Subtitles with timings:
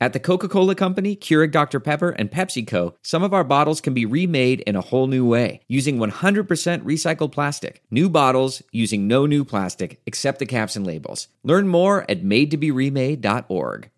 [0.00, 1.78] At the Coca Cola Company, Keurig Dr.
[1.78, 5.60] Pepper, and PepsiCo, some of our bottles can be remade in a whole new way
[5.68, 6.46] using 100%
[6.82, 7.80] recycled plastic.
[7.90, 11.28] New bottles using no new plastic except the caps and labels.
[11.44, 13.90] Learn more at madetoberemade.org.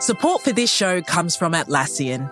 [0.00, 2.30] Support for this show comes from Atlassian.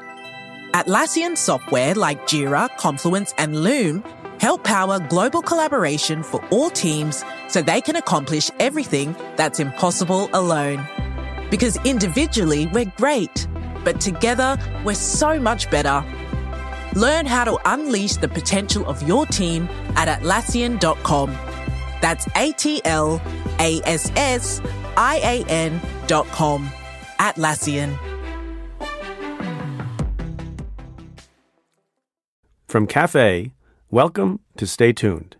[0.73, 4.05] Atlassian software like Jira, Confluence, and Loom
[4.39, 10.87] help power global collaboration for all teams so they can accomplish everything that's impossible alone.
[11.51, 13.46] Because individually, we're great,
[13.85, 16.04] but together, we're so much better.
[16.95, 21.31] Learn how to unleash the potential of your team at Atlassian.com.
[22.01, 23.21] That's A T L
[23.59, 24.61] A S S
[24.96, 26.71] I A N.com.
[27.18, 27.99] Atlassian.
[32.67, 33.53] From Cafe,
[33.91, 35.37] welcome to Stay Tuned.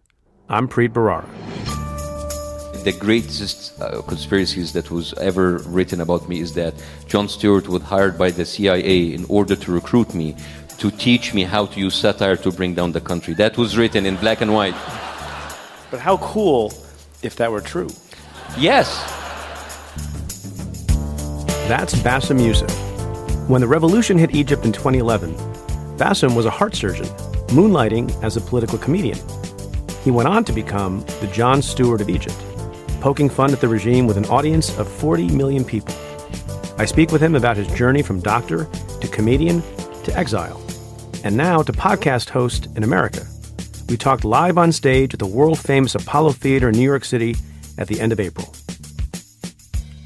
[0.49, 1.29] I'm Preet Bharara.
[2.87, 6.73] The greatest uh, conspiracies that was ever written about me is that
[7.09, 10.37] Jon Stewart was hired by the CIA in order to recruit me
[10.79, 13.35] to teach me how to use satire to bring down the country.
[13.35, 14.77] That was written in black and white.
[15.91, 16.73] But how cool
[17.25, 17.91] if that were true?
[18.57, 18.89] Yes.
[21.67, 22.71] That's Bassem Youssef.
[23.49, 25.35] When the revolution hit Egypt in 2011,
[25.99, 27.07] Bassem was a heart surgeon,
[27.49, 29.19] moonlighting as a political comedian.
[30.05, 32.37] He went on to become the Jon Stewart of Egypt,
[33.01, 35.95] poking fun at the regime with an audience of 40 million people.
[36.79, 38.65] I speak with him about his journey from doctor
[39.01, 39.63] to comedian
[40.05, 40.63] to exile,
[41.25, 43.27] and now to podcast host in America.
[43.89, 47.37] We talked live on stage at the world famous Apollo Theater in New York City
[47.79, 48.53] at the end of April.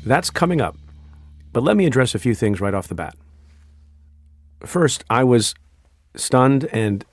[0.05, 0.77] That's coming up,
[1.52, 3.16] but let me address a few things right off the bat.
[4.61, 5.55] First, I was
[6.14, 7.05] stunned and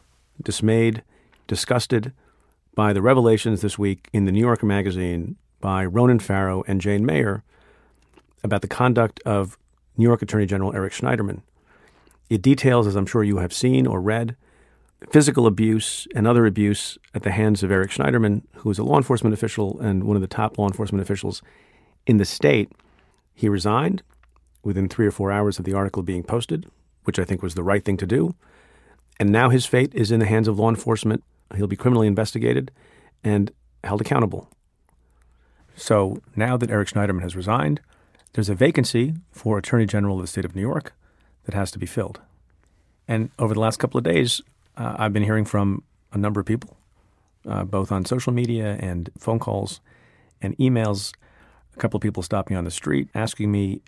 [0.42, 1.04] dismayed,
[1.48, 2.14] disgusted
[2.76, 7.06] by the revelations this week in the New Yorker Magazine by Ronan Farrow and Jane
[7.06, 7.44] Mayer
[8.44, 9.58] about the conduct of
[9.98, 11.42] New York Attorney General Eric Schneiderman.
[12.30, 14.36] It details, as I'm sure you have seen or read,
[15.12, 18.98] physical abuse and other abuse at the hands of Eric Schneiderman, who is a law
[18.98, 21.42] enforcement official and one of the top law enforcement officials
[22.06, 22.72] in the state.
[23.34, 24.04] He resigned
[24.64, 26.66] within three or four hours of the article being posted,
[27.04, 28.36] which I think was the right thing to do.
[29.20, 31.24] And now his fate is in the hands of law enforcement.
[31.56, 32.72] He'll be criminally investigated
[33.24, 33.52] and
[33.84, 34.50] held accountable.
[35.78, 37.82] So now that Eric Schneiderman has resigned,
[38.34, 40.94] there's a vacancy for Attorney General of the state of New York
[41.46, 42.20] that has to be filled.
[43.08, 44.42] And over the last couple of days,
[44.76, 46.78] uh, I've been hearing from a number of people,
[47.48, 49.80] uh, both on social media and phone calls
[50.42, 51.14] and emails.
[51.76, 53.82] A couple of people stopped me on the street asking me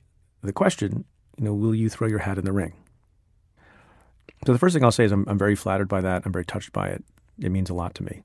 [0.44, 1.06] the question,
[1.38, 2.74] you know, will you throw your hat in the ring?
[4.46, 6.22] So the first thing I'll say is I'm, I'm very flattered by that.
[6.24, 7.04] I'm very touched by it.
[7.40, 8.22] It means a lot to me.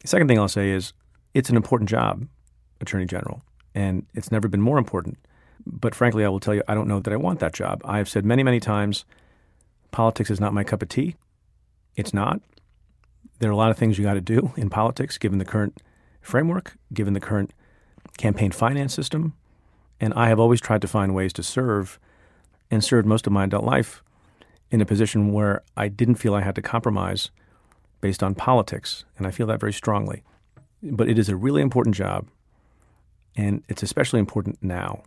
[0.00, 0.92] The second thing I'll say is
[1.34, 2.26] it's an important job,
[2.80, 3.42] Attorney General,
[3.74, 5.18] and it's never been more important.
[5.66, 7.82] But frankly, I will tell you, I don't know that I want that job.
[7.84, 9.04] I have said many, many times,
[9.90, 11.16] politics is not my cup of tea.
[11.96, 12.40] It's not.
[13.38, 15.82] There are a lot of things you got to do in politics, given the current
[16.20, 17.52] framework, given the current
[18.16, 19.34] campaign finance system.
[20.00, 21.98] And I have always tried to find ways to serve
[22.70, 24.02] and served most of my adult life
[24.70, 27.30] in a position where I didn't feel I had to compromise
[28.00, 29.04] based on politics.
[29.18, 30.22] And I feel that very strongly.
[30.82, 32.28] But it is a really important job.
[33.36, 35.02] And it's especially important now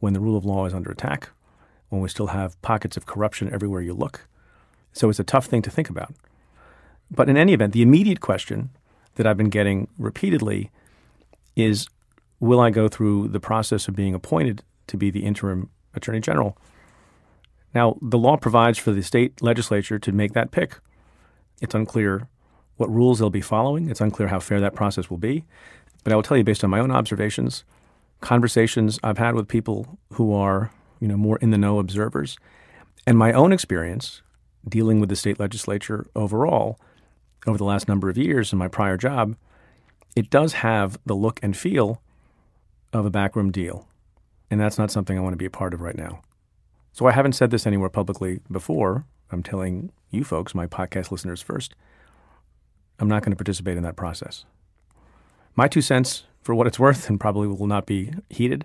[0.00, 1.30] when the rule of law is under attack,
[1.88, 4.28] when we still have pockets of corruption everywhere you look.
[4.92, 6.14] So it's a tough thing to think about.
[7.10, 8.70] But in any event, the immediate question
[9.14, 10.70] that I've been getting repeatedly
[11.56, 11.88] is
[12.40, 16.56] will I go through the process of being appointed to be the interim attorney general?
[17.74, 20.78] Now, the law provides for the state legislature to make that pick.
[21.60, 22.28] It's unclear
[22.78, 23.90] what rules they'll be following.
[23.90, 25.44] It's unclear how fair that process will be.
[26.02, 27.64] But I will tell you, based on my own observations,
[28.20, 32.38] conversations I've had with people who are, you know, more in the know observers,
[33.06, 34.22] and my own experience
[34.68, 36.78] dealing with the state legislature overall
[37.46, 39.36] over the last number of years in my prior job,
[40.16, 42.00] it does have the look and feel
[42.92, 43.86] of a backroom deal.
[44.50, 46.22] And that's not something I want to be a part of right now.
[46.92, 49.04] So I haven't said this anywhere publicly before.
[49.30, 51.74] I'm telling you folks, my podcast listeners first,
[52.98, 54.44] I'm not going to participate in that process.
[55.54, 58.64] My two cents, for what it's worth, and probably will not be heeded,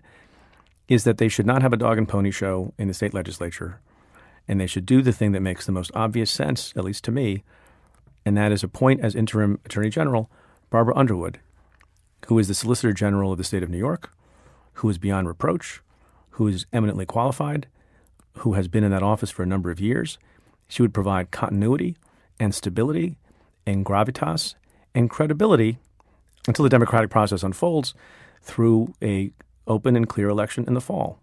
[0.87, 3.79] is that they should not have a dog and pony show in the state legislature,
[4.47, 7.11] and they should do the thing that makes the most obvious sense, at least to
[7.11, 7.43] me,
[8.25, 10.29] and that is appoint as interim attorney general
[10.69, 11.39] Barbara Underwood,
[12.27, 14.11] who is the Solicitor General of the state of New York,
[14.73, 15.81] who is beyond reproach,
[16.31, 17.67] who is eminently qualified,
[18.37, 20.17] who has been in that office for a number of years.
[20.67, 21.95] She would provide continuity
[22.39, 23.17] and stability
[23.65, 24.55] and gravitas
[24.93, 25.77] and credibility
[26.47, 27.93] until the democratic process unfolds
[28.41, 29.31] through a
[29.67, 31.19] open and clear election in the fall.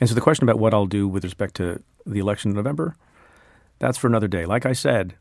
[0.00, 2.94] And so the question about what I'll do with respect to the election in November,
[3.78, 4.44] that's for another day.
[4.44, 5.14] Like I said,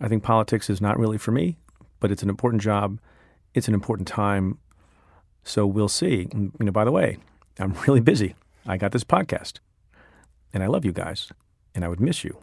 [0.00, 1.56] I think politics is not really for me,
[2.00, 2.98] but it's an important job.
[3.54, 4.58] It's an important time.
[5.42, 6.28] So we'll see.
[6.32, 7.18] You know, by the way,
[7.58, 8.34] I'm really busy.
[8.66, 9.60] I got this podcast,
[10.52, 11.32] and I love you guys,
[11.74, 12.38] and I would miss you.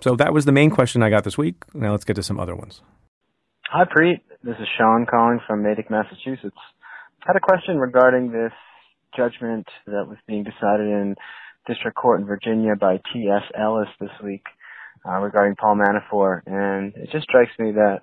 [0.00, 1.56] So that was the main question I got this week.
[1.72, 2.82] Now let's get to some other ones.
[3.70, 4.20] Hi, Preet.
[4.42, 6.56] This is Sean calling from Natick, Massachusetts.
[7.22, 8.52] I had a question regarding this
[9.16, 11.14] judgment that was being decided in
[11.66, 13.42] district court in Virginia by T.S.
[13.58, 14.44] Ellis this week
[15.08, 18.00] uh, regarding Paul Manafort, and it just strikes me that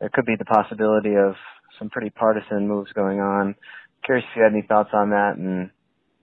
[0.00, 1.34] there could be the possibility of
[1.78, 3.54] some pretty partisan moves going on.
[4.04, 5.70] Curious if you had any thoughts on that and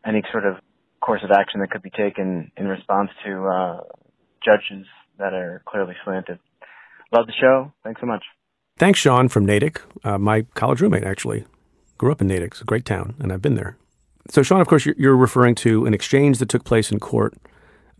[0.05, 0.55] any sort of
[1.01, 3.77] course of action that could be taken in response to uh,
[4.43, 4.85] judges
[5.17, 6.39] that are clearly slanted.
[7.11, 7.71] Love the show.
[7.83, 8.23] Thanks so much.
[8.77, 9.81] Thanks, Sean from Natick.
[10.03, 11.45] Uh, my college roommate actually
[11.97, 12.53] grew up in Natick.
[12.53, 13.77] It's a great town, and I've been there.
[14.29, 17.35] So, Sean, of course, you're referring to an exchange that took place in court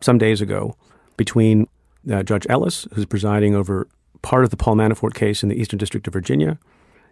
[0.02, 0.76] some days ago
[1.18, 1.68] between
[2.12, 3.88] uh, Judge Ellis, who's presiding over
[4.22, 6.58] part of the Paul Manafort case in the Eastern District of Virginia,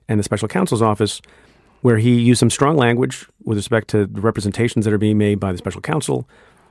[0.08, 1.22] and the special counsel's office,
[1.82, 5.40] where he used some strong language with respect to the representations that are being made
[5.40, 6.28] by the special counsel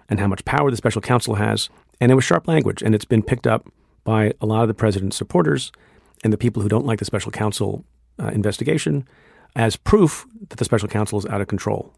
[0.09, 1.69] and how much power the special counsel has.
[2.01, 3.71] And it was sharp language, and it's been picked up
[4.05, 5.71] by a lot of the president's supporters
[6.25, 7.85] and the people who don't like the special counsel
[8.19, 9.07] uh, investigation
[9.57, 11.93] as proof that the special counsel is out of control.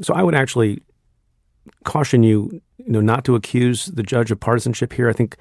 [0.00, 0.82] So I would actually
[1.84, 5.08] caution you, you know, not to accuse the judge of partisanship here.
[5.08, 5.36] I think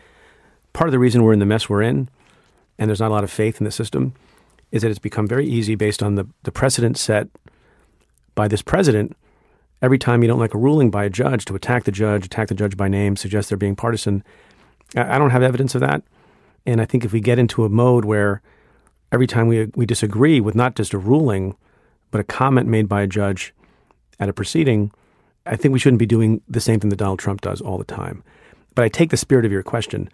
[0.73, 2.09] part of the reason we're in the mess we're in,
[2.77, 4.13] and there's not a lot of faith in the system,
[4.71, 7.27] is that it's become very easy based on the, the precedent set
[8.35, 9.15] by this president.
[9.83, 12.47] Every time you don't like a ruling by a judge, to attack the judge, attack
[12.47, 14.23] the judge by name, suggest they're being partisan.
[14.95, 16.03] I, don't have evidence of that.
[16.65, 18.41] And I think if we get into a mode where
[19.11, 21.57] every time we, we disagree with not just a ruling,
[22.11, 23.53] but a comment made by a judge
[24.21, 24.89] at a proceeding,
[25.45, 27.83] I think we shouldn't be doing the same thing that Donald Trump does all the
[27.83, 28.23] time.
[28.75, 30.07] But I take the spirit of your question.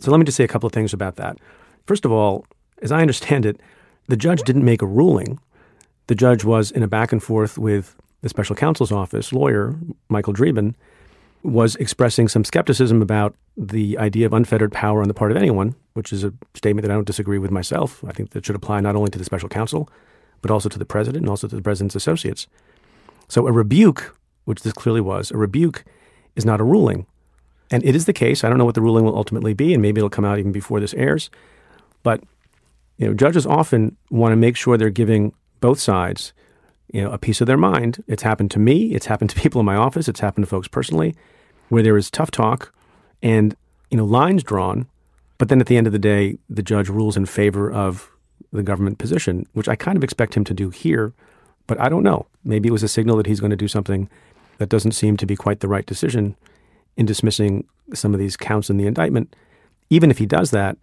[0.00, 1.38] So let me just say a couple of things about that.
[1.86, 2.44] First of all,
[2.82, 3.58] as I understand it,
[4.06, 5.38] the judge didn't make a ruling.
[6.08, 9.76] The judge was in a back and forth with the special counsel's office lawyer,
[10.08, 10.74] Michael Dreeben,
[11.42, 15.74] was expressing some skepticism about the idea of unfettered power on the part of anyone,
[15.92, 18.02] which is a statement that I don't disagree with myself.
[18.02, 19.90] I think that should apply not only to the special counsel,
[20.40, 22.46] but also to the president and also to the president's associates.
[23.28, 24.16] So a rebuke,
[24.46, 25.84] which this clearly was, a rebuke
[26.34, 27.04] is not a ruling.
[27.70, 28.42] And it is the case.
[28.42, 30.50] I don't know what the ruling will ultimately be, and maybe it'll come out even
[30.50, 31.28] before this airs.
[32.02, 32.22] But
[32.96, 36.32] you know, judges often want to make sure they're giving both sides,
[36.94, 38.02] you know, a piece of their mind.
[38.06, 38.94] It's happened to me.
[38.94, 40.08] It's happened to people in my office.
[40.08, 41.14] It's happened to folks personally
[41.68, 42.72] where there is tough talk
[43.22, 43.56] and
[43.90, 44.86] you know lines drawn,
[45.38, 48.10] but then at the end of the day, the judge rules in favor of
[48.52, 51.12] the government position, which I kind of expect him to do here,
[51.66, 52.26] but I don't know.
[52.44, 54.08] Maybe it was a signal that he's going to do something
[54.58, 56.36] that doesn't seem to be quite the right decision
[56.96, 59.34] in dismissing some of these counts in the indictment.
[59.90, 60.76] Even if he does that,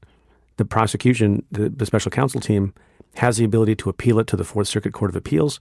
[0.57, 2.73] the prosecution, the, the special counsel team,
[3.15, 5.59] has the ability to appeal it to the Fourth Circuit Court of Appeals.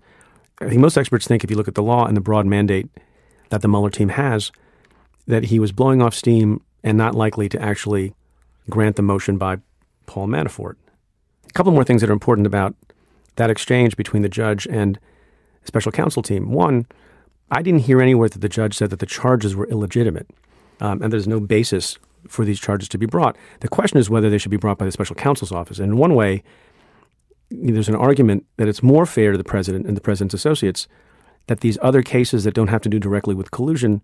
[0.60, 2.88] I think most experts think if you look at the law and the broad mandate
[3.48, 4.52] that the Mueller team has,
[5.26, 8.14] that he was blowing off steam and not likely to actually
[8.68, 9.58] grant the motion by
[10.06, 10.74] Paul Manafort.
[11.48, 12.74] A couple more things that are important about
[13.36, 14.98] that exchange between the judge and
[15.64, 16.50] special counsel team.
[16.50, 16.86] One,
[17.50, 20.28] I didn't hear anywhere that the judge said that the charges were illegitimate,
[20.80, 21.98] um, and there's no basis
[22.28, 23.36] for these charges to be brought.
[23.60, 25.78] The question is whether they should be brought by the special counsel's office.
[25.78, 26.42] And in one way,
[27.50, 30.86] there's an argument that it's more fair to the president and the president's associates
[31.46, 34.02] that these other cases that don't have to do directly with collusion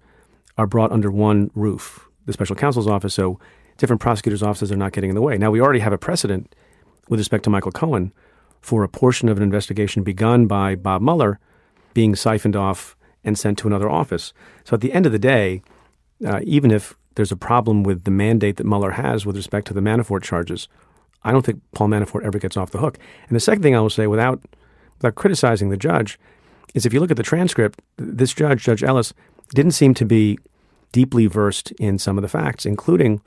[0.58, 3.38] are brought under one roof, the special counsel's office, so
[3.76, 5.36] different prosecutors' offices are not getting in the way.
[5.38, 6.54] Now, we already have a precedent
[7.08, 8.12] with respect to Michael Cohen
[8.60, 11.38] for a portion of an investigation begun by Bob Mueller
[11.94, 14.32] being siphoned off and sent to another office.
[14.64, 15.62] So at the end of the day,
[16.26, 19.74] uh, even if there's a problem with the mandate that Mueller has with respect to
[19.74, 20.68] the Manafort charges,
[21.24, 22.98] I don't think Paul Manafort ever gets off the hook.
[23.28, 24.40] And the second thing I will say, without
[24.98, 26.18] without criticizing the judge,
[26.74, 29.12] is if you look at the transcript, this judge, Judge Ellis,
[29.54, 30.38] didn't seem to be
[30.92, 33.20] deeply versed in some of the facts, including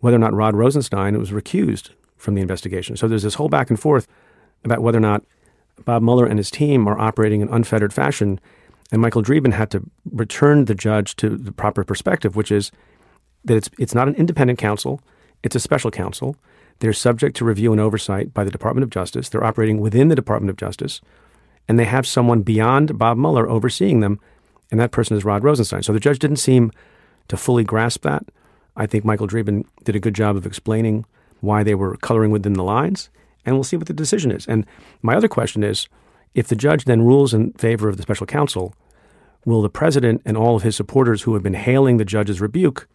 [0.00, 2.96] whether or not Rod Rosenstein was recused from the investigation.
[2.96, 4.06] So there's this whole back and forth
[4.64, 5.24] about whether or not
[5.84, 8.40] Bob Mueller and his team are operating in unfettered fashion.
[8.92, 12.70] And Michael Dreeben had to return the judge to the proper perspective, which is
[13.44, 15.00] that it's, it's not an independent counsel,
[15.42, 16.36] it's a special counsel.
[16.78, 19.28] They're subject to review and oversight by the Department of Justice.
[19.28, 21.00] They're operating within the Department of Justice.
[21.68, 24.20] And they have someone beyond Bob Mueller overseeing them
[24.70, 25.82] and that person is Rod Rosenstein.
[25.82, 26.72] So the judge didn't seem
[27.28, 28.24] to fully grasp that.
[28.76, 31.04] I think Michael Dreeben did a good job of explaining
[31.40, 33.10] why they were coloring within the lines,
[33.44, 34.46] and we'll see what the decision is.
[34.46, 34.66] And
[35.02, 35.88] my other question is
[36.34, 38.74] if the judge then rules in favor of the special counsel,
[39.44, 42.88] will the president and all of his supporters who have been hailing the judge's rebuke,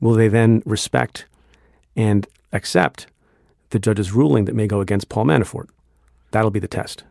[0.00, 1.26] will they then respect
[1.94, 3.06] and accept
[3.70, 5.68] the judge's ruling that may go against Paul Manafort?
[6.30, 7.04] That'll be the test.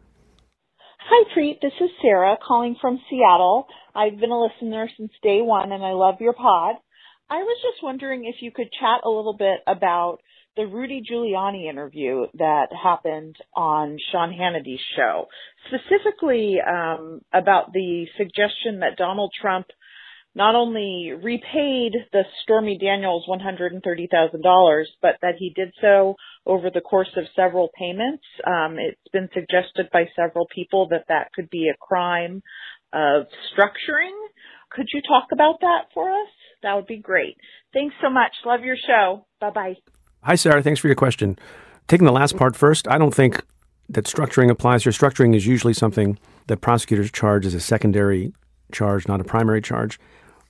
[0.99, 1.61] Hi, Preet.
[1.61, 3.67] This is Sarah calling from Seattle.
[3.93, 6.75] I've been a listener since day one and I love your pod.
[7.29, 10.19] I was just wondering if you could chat a little bit about
[10.55, 15.25] the Rudy Giuliani interview that happened on Sean Hannity's show,
[15.67, 19.67] specifically um, about the suggestion that Donald Trump
[20.35, 26.15] not only repaid the Stormy Daniels $130,000, but that he did so
[26.45, 28.23] over the course of several payments.
[28.45, 32.43] Um, it's been suggested by several people that that could be a crime
[32.91, 34.15] of structuring.
[34.71, 36.29] Could you talk about that for us?
[36.63, 37.37] That would be great.
[37.73, 38.31] Thanks so much.
[38.45, 39.25] Love your show.
[39.39, 39.75] Bye bye.
[40.23, 40.61] Hi, Sarah.
[40.61, 41.39] Thanks for your question.
[41.87, 43.41] Taking the last part first, I don't think
[43.89, 44.91] that structuring applies here.
[44.91, 48.33] Structuring is usually something that prosecutors charge as a secondary
[48.71, 49.99] charge, not a primary charge.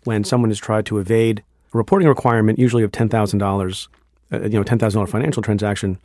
[0.06, 1.44] When someone has tried to evade
[1.74, 3.90] a reporting requirement, usually of ten thousand uh, dollars,
[4.32, 6.00] you know, ten thousand dollar financial transaction,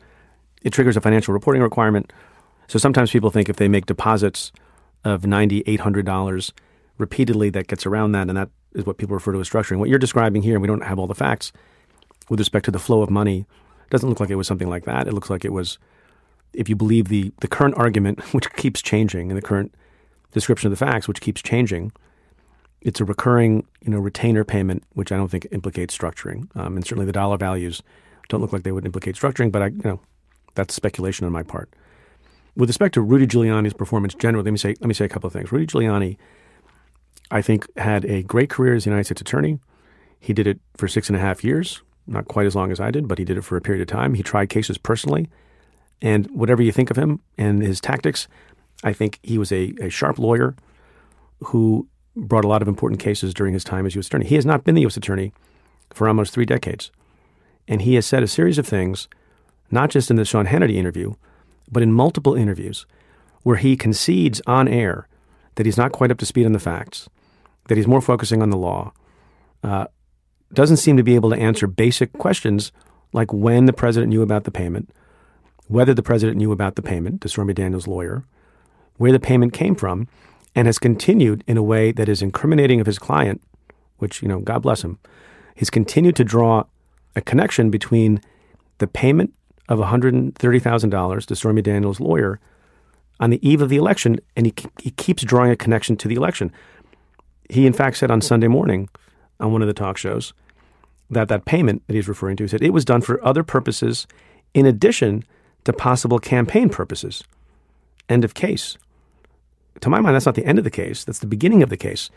[0.61, 2.11] it triggers a financial reporting requirement.
[2.67, 4.51] So sometimes people think if they make deposits
[5.03, 6.51] of ninety eight hundred dollars
[6.97, 9.77] repeatedly, that gets around that, and that is what people refer to as structuring.
[9.77, 11.51] What you're describing here, and we don't have all the facts
[12.29, 13.45] with respect to the flow of money,
[13.89, 15.07] doesn't look like it was something like that.
[15.07, 15.77] It looks like it was,
[16.53, 19.73] if you believe the the current argument, which keeps changing, and the current
[20.31, 21.91] description of the facts, which keeps changing,
[22.81, 26.85] it's a recurring, you know, retainer payment, which I don't think implicates structuring, um, and
[26.85, 27.81] certainly the dollar values
[28.29, 29.51] don't look like they would implicate structuring.
[29.51, 29.99] But I, you know,
[30.55, 31.69] that's speculation on my part.
[32.55, 35.27] With respect to Rudy Giuliani's performance generally, let me say let me say a couple
[35.27, 35.51] of things.
[35.51, 36.17] Rudy Giuliani,
[37.29, 39.59] I think, had a great career as a United States attorney.
[40.19, 42.91] He did it for six and a half years, not quite as long as I
[42.91, 44.15] did, but he did it for a period of time.
[44.15, 45.29] He tried cases personally,
[46.01, 48.27] and whatever you think of him and his tactics,
[48.83, 50.55] I think he was a, a sharp lawyer
[51.39, 54.07] who brought a lot of important cases during his time as U.S.
[54.07, 54.25] Attorney.
[54.25, 54.97] He has not been the U.S.
[54.97, 55.31] Attorney
[55.93, 56.91] for almost three decades.
[57.67, 59.07] And he has said a series of things,
[59.69, 61.15] not just in the Sean Hannity interview,
[61.71, 62.85] but in multiple interviews,
[63.43, 65.07] where he concedes on air
[65.55, 67.09] that he's not quite up to speed on the facts,
[67.67, 68.91] that he's more focusing on the law,
[69.63, 69.85] uh,
[70.53, 72.71] doesn't seem to be able to answer basic questions
[73.13, 74.89] like when the president knew about the payment,
[75.67, 78.25] whether the president knew about the payment to Stormy Daniels' lawyer,
[78.97, 80.07] where the payment came from,
[80.55, 83.41] and has continued in a way that is incriminating of his client,
[83.97, 84.99] which, you know, God bless him.
[85.55, 86.63] He's continued to draw
[87.15, 88.21] a connection between
[88.79, 89.33] the payment
[89.69, 92.39] of $130,000 to Stormy Daniels' lawyer
[93.19, 96.15] on the eve of the election, and he, he keeps drawing a connection to the
[96.15, 96.51] election.
[97.49, 98.89] He, in fact, said on Sunday morning
[99.39, 100.33] on one of the talk shows
[101.09, 104.07] that that payment that he's referring to, he said it was done for other purposes
[104.53, 105.23] in addition
[105.65, 107.23] to possible campaign purposes.
[108.09, 108.77] End of case
[109.79, 111.03] to my mind, that's not the end of the case.
[111.03, 112.09] That's the beginning of the case.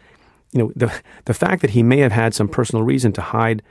[0.52, 0.92] You know, the
[1.25, 3.62] the fact that he may have had some personal reason to hide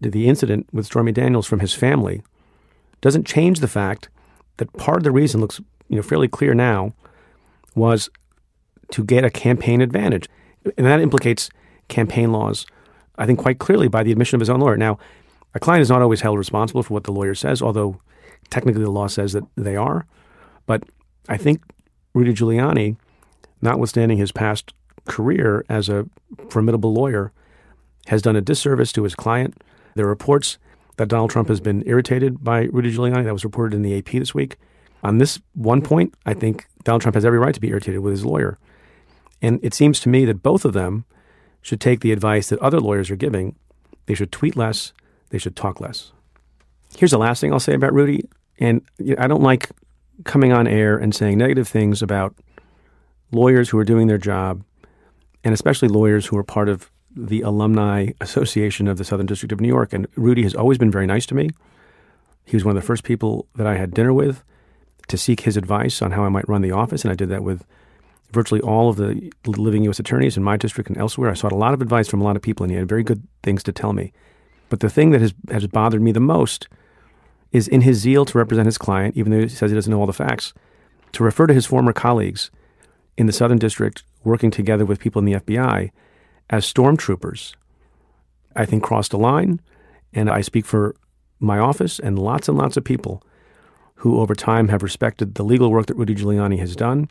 [0.00, 2.22] the incident with Stormy Daniels from his family
[3.00, 4.08] doesn't change the fact
[4.58, 6.92] that part of the reason looks you know fairly clear now
[7.74, 8.08] was
[8.90, 10.28] to get a campaign advantage,
[10.76, 11.50] and that implicates
[11.88, 12.66] campaign laws.
[13.16, 14.76] I think quite clearly by the admission of his own lawyer.
[14.76, 14.98] Now,
[15.54, 18.00] a client is not always held responsible for what the lawyer says, although
[18.50, 20.06] technically the law says that they are.
[20.66, 20.82] But
[21.28, 21.62] I think
[22.12, 22.96] Rudy Giuliani
[23.64, 24.72] notwithstanding his past
[25.06, 26.06] career as a
[26.48, 27.32] formidable lawyer,
[28.06, 29.60] has done a disservice to his client.
[29.94, 30.58] There are reports
[30.96, 33.24] that Donald Trump has been irritated by Rudy Giuliani.
[33.24, 34.56] That was reported in the AP this week.
[35.02, 38.12] On this one point, I think Donald Trump has every right to be irritated with
[38.12, 38.58] his lawyer.
[39.42, 41.04] And it seems to me that both of them
[41.60, 43.56] should take the advice that other lawyers are giving.
[44.06, 44.92] They should tweet less,
[45.30, 46.12] they should talk less.
[46.96, 48.28] Here's the last thing I'll say about Rudy.
[48.58, 48.82] And
[49.18, 49.70] I don't like
[50.24, 52.34] coming on air and saying negative things about
[53.30, 54.62] lawyers who are doing their job,
[55.42, 59.60] and especially lawyers who are part of the Alumni Association of the Southern District of
[59.60, 59.92] New York.
[59.92, 61.50] And Rudy has always been very nice to me.
[62.44, 64.42] He was one of the first people that I had dinner with
[65.08, 67.44] to seek his advice on how I might run the office, and I did that
[67.44, 67.64] with
[68.32, 70.00] virtually all of the living U.S.
[70.00, 71.30] attorneys in my district and elsewhere.
[71.30, 73.04] I sought a lot of advice from a lot of people, and he had very
[73.04, 74.12] good things to tell me.
[74.68, 76.68] But the thing that has, has bothered me the most
[77.52, 80.00] is in his zeal to represent his client, even though he says he doesn't know
[80.00, 80.52] all the facts,
[81.12, 82.50] to refer to his former colleagues–
[83.16, 85.90] in the Southern District working together with people in the FBI
[86.50, 87.54] as stormtroopers,
[88.56, 89.60] I think crossed a line.
[90.12, 90.94] And I speak for
[91.40, 93.22] my office and lots and lots of people
[93.96, 97.10] who over time have respected the legal work that Rudy Giuliani has done.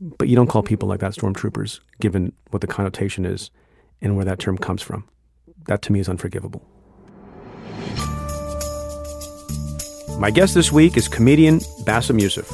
[0.00, 3.50] But you don't call people like that stormtroopers, given what the connotation is
[4.00, 5.08] and where that term comes from.
[5.66, 6.66] That to me is unforgivable.
[10.18, 12.50] My guest this week is comedian Bassem Youssef.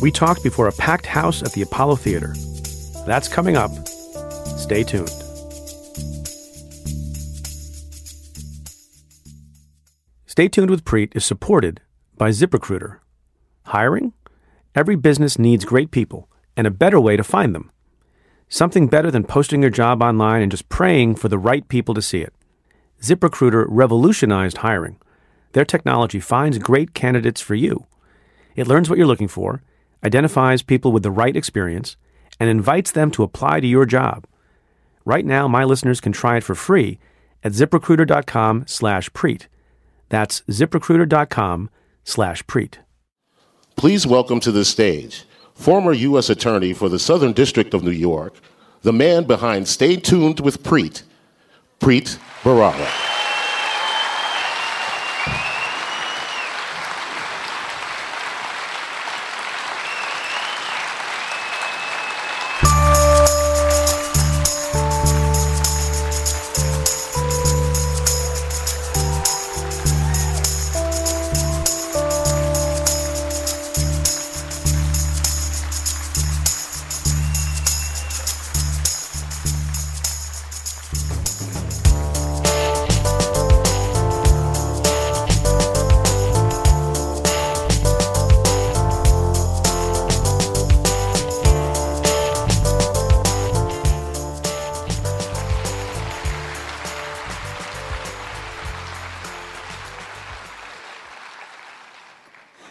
[0.00, 2.32] We talked before a packed house at the Apollo Theater.
[3.04, 3.72] That's coming up.
[4.56, 5.10] Stay tuned.
[10.26, 11.80] Stay tuned with Preet is supported
[12.16, 13.00] by ZipRecruiter.
[13.64, 14.12] Hiring?
[14.72, 17.72] Every business needs great people and a better way to find them.
[18.48, 22.02] Something better than posting your job online and just praying for the right people to
[22.02, 22.32] see it.
[23.02, 24.98] ZipRecruiter revolutionized hiring.
[25.54, 27.86] Their technology finds great candidates for you.
[28.54, 29.62] It learns what you're looking for,
[30.04, 31.96] identifies people with the right experience,
[32.40, 34.26] and invites them to apply to your job.
[35.04, 36.98] Right now, my listeners can try it for free
[37.42, 39.46] at ziprecruiter.com slash preet.
[40.08, 41.70] That's ziprecruiter.com
[42.04, 42.74] slash preet.
[43.76, 45.24] Please welcome to the stage
[45.54, 46.30] former U.S.
[46.30, 48.34] Attorney for the Southern District of New York,
[48.82, 51.02] the man behind Stay Tuned with Preet,
[51.80, 53.17] Preet Bharara.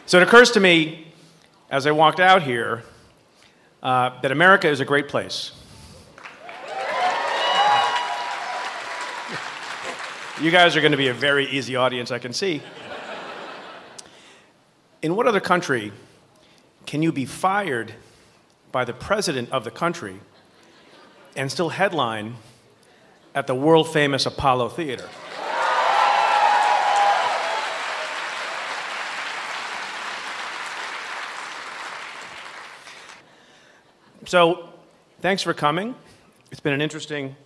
[0.08, 1.06] So it occurs to me
[1.70, 2.84] as I walked out here
[3.84, 5.52] uh, that America is a great place.
[10.42, 12.62] you guys are going to be a very easy audience, I can see.
[15.02, 15.92] In what other country
[16.86, 17.94] can you be fired
[18.72, 20.22] by the president of the country
[21.36, 22.36] and still headline
[23.36, 25.10] at the world famous Apollo Theater?
[34.28, 34.68] So,
[35.22, 35.96] thanks for coming.
[36.52, 37.38] It's been an interesting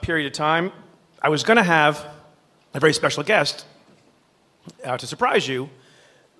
[0.00, 0.72] period of time.
[1.20, 2.02] I was going to have
[2.72, 3.66] a very special guest
[4.82, 5.68] uh, to surprise you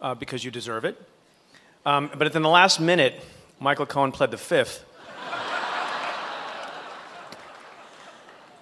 [0.00, 0.98] uh, because you deserve it.
[1.84, 3.20] Um, but then the last minute,
[3.60, 4.86] Michael Cohen pled the fifth.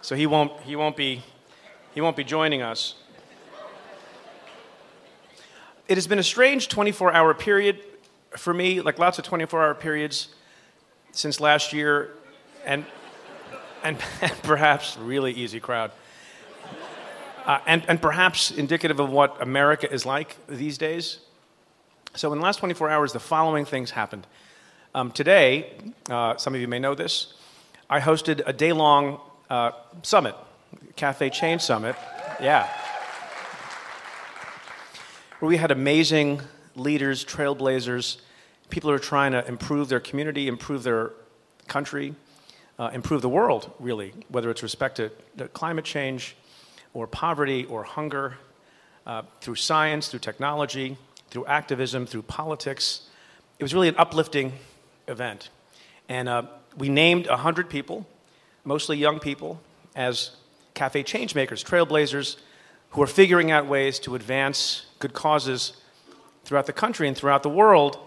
[0.00, 1.22] so he won't, he, won't be,
[1.94, 2.96] he won't be joining us.
[5.87, 7.78] It has been a strange 24 hour period
[8.37, 10.35] for me, like lots of 24 hour periods
[11.12, 12.11] since last year,
[12.64, 12.85] and,
[13.83, 13.98] and,
[14.42, 15.92] perhaps really easy crowd.
[17.46, 21.18] Uh, and, and perhaps indicative of what America is like these days.
[22.14, 24.27] So, in the last 24 hours, the following things happened.
[24.94, 25.72] Um, today,
[26.11, 27.35] uh, some of you may know this,
[27.88, 29.20] I hosted a day long
[29.51, 29.72] uh,
[30.03, 30.35] summit,
[30.96, 31.96] Cafe Chain Summit.
[32.40, 32.68] Yeah.
[35.38, 36.42] Where we had amazing
[36.77, 38.18] leaders, trailblazers,
[38.72, 41.12] people who are trying to improve their community, improve their
[41.68, 42.14] country,
[42.78, 45.11] uh, improve the world, really, whether it's respect to,
[45.52, 46.35] climate change
[46.94, 48.38] or poverty or hunger,
[49.06, 50.96] uh, through science, through technology,
[51.28, 53.02] through activism, through politics.
[53.58, 54.54] It was really an uplifting
[55.06, 55.50] event.
[56.08, 56.44] And uh,
[56.78, 58.06] we named 100 people,
[58.64, 59.61] mostly young people,
[59.94, 60.30] as
[60.72, 62.37] cafe changemakers, trailblazers,
[62.90, 65.74] who are figuring out ways to advance good causes
[66.46, 67.98] throughout the country and throughout the world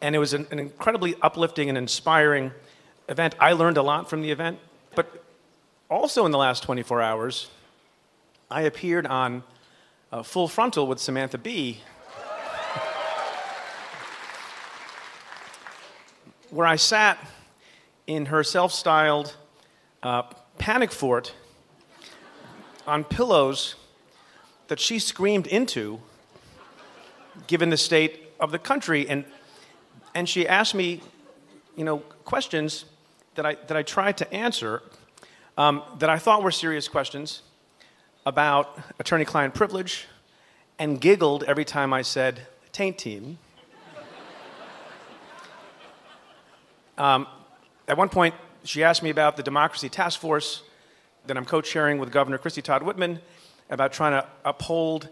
[0.00, 2.50] and it was an, an incredibly uplifting and inspiring
[3.08, 3.34] event.
[3.38, 4.58] I learned a lot from the event,
[4.94, 5.24] but
[5.90, 7.50] also in the last 24 hours,
[8.50, 9.42] I appeared on
[10.12, 11.80] uh, Full Frontal with Samantha Bee,
[16.50, 17.18] where I sat
[18.06, 19.36] in her self styled
[20.02, 20.22] uh,
[20.58, 21.34] panic fort
[22.86, 23.76] on pillows
[24.68, 26.00] that she screamed into,
[27.46, 29.08] given the state of the country.
[29.08, 29.24] And
[30.14, 31.00] and she asked me,
[31.76, 32.84] you know, questions
[33.34, 34.82] that I, that I tried to answer
[35.58, 37.42] um, that I thought were serious questions
[38.26, 40.06] about attorney client privilege
[40.78, 43.38] and giggled every time I said taint team.
[46.98, 47.26] um,
[47.86, 50.62] at one point, she asked me about the Democracy Task Force
[51.26, 53.20] that I'm co chairing with Governor Christie Todd Whitman
[53.70, 55.08] about trying to uphold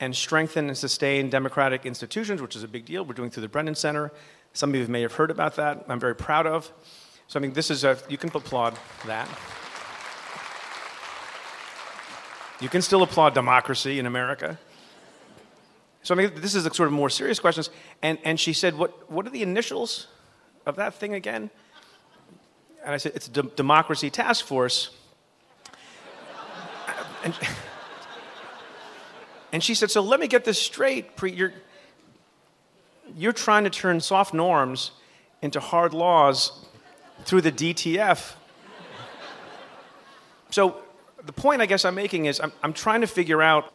[0.00, 3.04] and strengthen and sustain democratic institutions, which is a big deal.
[3.04, 4.10] We're doing through the Brennan Center.
[4.52, 5.84] Some of you may have heard about that.
[5.88, 6.70] I'm very proud of.
[7.26, 9.28] So, I mean, this is a, you can applaud that.
[12.60, 14.58] You can still applaud democracy in America.
[16.02, 17.70] So, I mean, this is a sort of more serious questions.
[18.02, 20.08] And, and she said, what, what are the initials
[20.66, 21.50] of that thing again?
[22.84, 24.90] And I said, It's democracy task force.
[27.24, 27.34] and,
[29.52, 31.16] and she said, So let me get this straight.
[31.16, 31.52] Pre- you're,
[33.16, 34.92] you're trying to turn soft norms
[35.40, 36.66] into hard laws
[37.24, 38.34] through the DTF.
[40.50, 40.76] So
[41.24, 43.72] the point I guess I'm making is I'm, I'm trying to figure out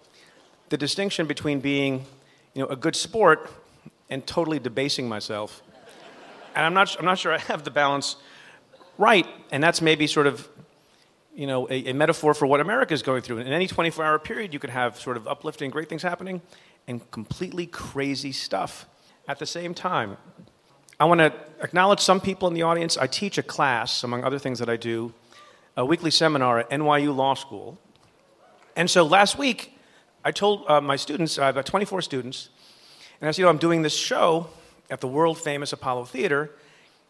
[0.70, 2.06] the distinction between being
[2.54, 3.52] you know, a good sport
[4.10, 5.62] and totally debasing myself.
[6.56, 8.16] And I'm not, I'm not sure I have the balance
[8.98, 9.28] right.
[9.52, 10.48] And that's maybe sort of
[11.34, 13.38] you know, a, a metaphor for what America is going through.
[13.38, 16.42] In any 24 hour period, you could have sort of uplifting, great things happening
[16.88, 18.88] and completely crazy stuff
[19.28, 20.18] at the same time.
[21.00, 22.98] I want to acknowledge some people in the audience.
[22.98, 25.14] I teach a class, among other things that I do,
[25.76, 27.78] a weekly seminar at NYU Law School.
[28.76, 29.78] And so last week,
[30.24, 32.50] I told uh, my students, I have about 24 students,
[33.22, 34.48] and I said, you know, I'm doing this show
[34.90, 36.52] at the world famous Apollo Theater.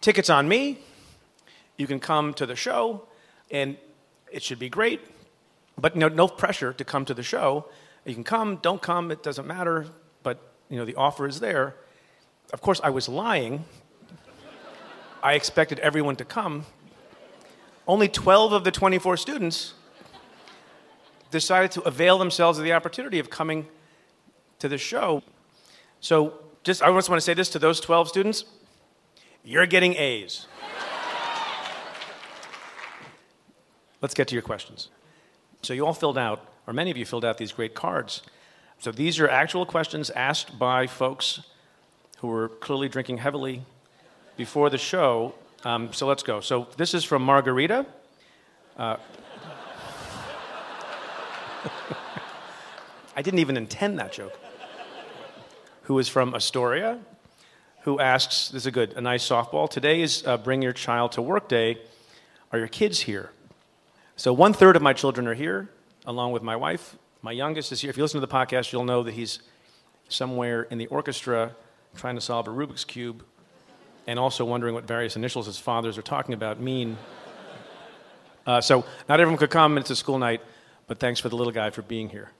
[0.01, 0.79] Tickets on me.
[1.77, 3.07] You can come to the show,
[3.51, 3.77] and
[4.31, 4.99] it should be great,
[5.77, 7.65] but you know, no pressure to come to the show.
[8.05, 9.85] You can come, don't come, it doesn't matter,
[10.23, 11.75] but you know, the offer is there.
[12.53, 13.65] Of course, I was lying.
[15.21, 16.65] I expected everyone to come.
[17.87, 19.73] Only 12 of the 24 students
[21.31, 23.67] decided to avail themselves of the opportunity of coming
[24.59, 25.23] to the show.
[25.99, 28.45] So, just I just want to say this to those 12 students
[29.43, 30.45] you're getting A's.
[34.01, 34.89] Let's get to your questions.
[35.61, 38.21] So, you all filled out, or many of you filled out these great cards.
[38.79, 41.41] So, these are actual questions asked by folks
[42.17, 43.63] who were clearly drinking heavily
[44.35, 45.33] before the show.
[45.63, 46.39] Um, so, let's go.
[46.39, 47.85] So, this is from Margarita.
[48.77, 48.97] Uh,
[53.15, 54.37] I didn't even intend that joke.
[55.83, 56.99] Who is from Astoria,
[57.81, 59.69] who asks, this is a good, a nice softball.
[59.69, 61.77] Today is uh, Bring Your Child to Work Day.
[62.51, 63.31] Are your kids here?
[64.17, 65.69] So one third of my children are here,
[66.05, 66.97] along with my wife.
[67.21, 67.89] My youngest is here.
[67.89, 69.39] If you listen to the podcast, you'll know that he's
[70.09, 71.55] somewhere in the orchestra
[71.97, 73.23] trying to solve a Rubik's Cube
[74.07, 76.97] and also wondering what various initials his fathers are talking about mean.
[78.45, 80.41] Uh, so not everyone could come, it's a school night,
[80.87, 82.31] but thanks for the little guy for being here.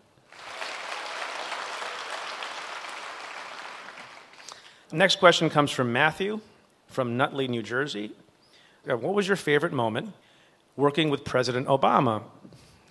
[4.94, 6.40] Next question comes from Matthew
[6.88, 8.14] from Nutley, New Jersey.
[8.90, 10.14] Uh, what was your favorite moment
[10.78, 12.22] working with President Obama.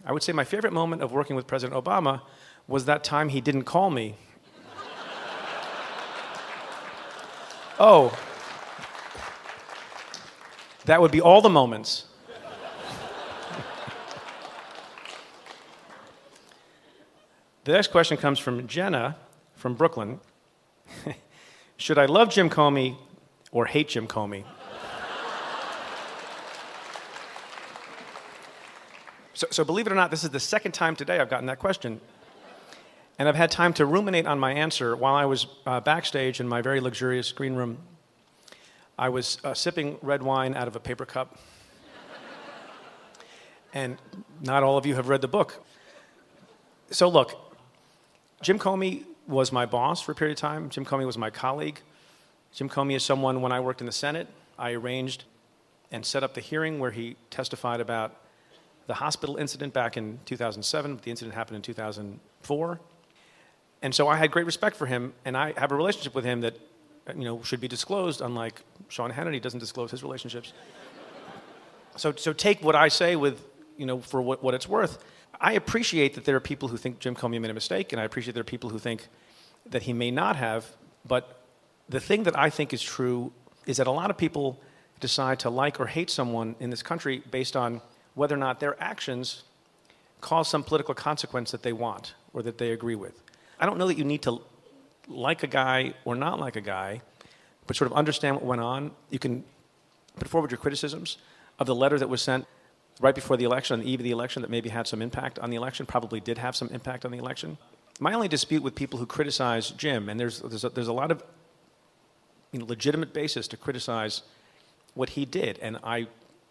[0.04, 2.20] I would say my favorite moment of working with President Obama
[2.68, 4.16] was that time he didn't call me.
[7.78, 8.16] Oh,
[10.86, 12.04] that would be all the moments.
[17.64, 19.16] the next question comes from Jenna
[19.54, 20.20] from Brooklyn.
[21.76, 22.96] Should I love Jim Comey
[23.50, 24.44] or hate Jim Comey?
[29.36, 31.58] So, so believe it or not, this is the second time today I've gotten that
[31.58, 32.00] question.
[33.18, 36.46] And I've had time to ruminate on my answer while I was uh, backstage in
[36.46, 37.78] my very luxurious green room.
[38.98, 41.38] I was uh, sipping red wine out of a paper cup.
[43.72, 43.96] and
[44.42, 45.64] not all of you have read the book.
[46.90, 47.34] So, look,
[48.42, 50.68] Jim Comey was my boss for a period of time.
[50.68, 51.80] Jim Comey was my colleague.
[52.52, 55.24] Jim Comey is someone, when I worked in the Senate, I arranged
[55.90, 58.14] and set up the hearing where he testified about
[58.86, 62.80] the hospital incident back in 2007, the incident happened in 2004.
[63.86, 66.40] And so I had great respect for him, and I have a relationship with him
[66.40, 66.56] that
[67.16, 70.52] you know, should be disclosed, unlike Sean Hannity doesn't disclose his relationships.
[71.94, 73.40] so, so take what I say with,
[73.76, 74.98] you know, for what, what it's worth.
[75.40, 78.04] I appreciate that there are people who think Jim Comey made a mistake, and I
[78.04, 79.06] appreciate there are people who think
[79.66, 80.66] that he may not have.
[81.06, 81.40] But
[81.88, 83.30] the thing that I think is true
[83.66, 84.60] is that a lot of people
[84.98, 87.80] decide to like or hate someone in this country based on
[88.14, 89.44] whether or not their actions
[90.20, 93.22] cause some political consequence that they want or that they agree with.
[93.58, 94.40] I don't know that you need to
[95.08, 97.02] like a guy or not like a guy,
[97.66, 98.90] but sort of understand what went on.
[99.10, 99.44] You can
[100.16, 101.18] put forward your criticisms
[101.58, 102.46] of the letter that was sent
[103.00, 105.38] right before the election, on the eve of the election, that maybe had some impact
[105.38, 107.58] on the election, probably did have some impact on the election.
[108.00, 111.10] My only dispute with people who criticize Jim, and there's, there's, a, there's a lot
[111.10, 111.22] of
[112.52, 114.22] you know, legitimate basis to criticize
[114.94, 116.08] what he did, and I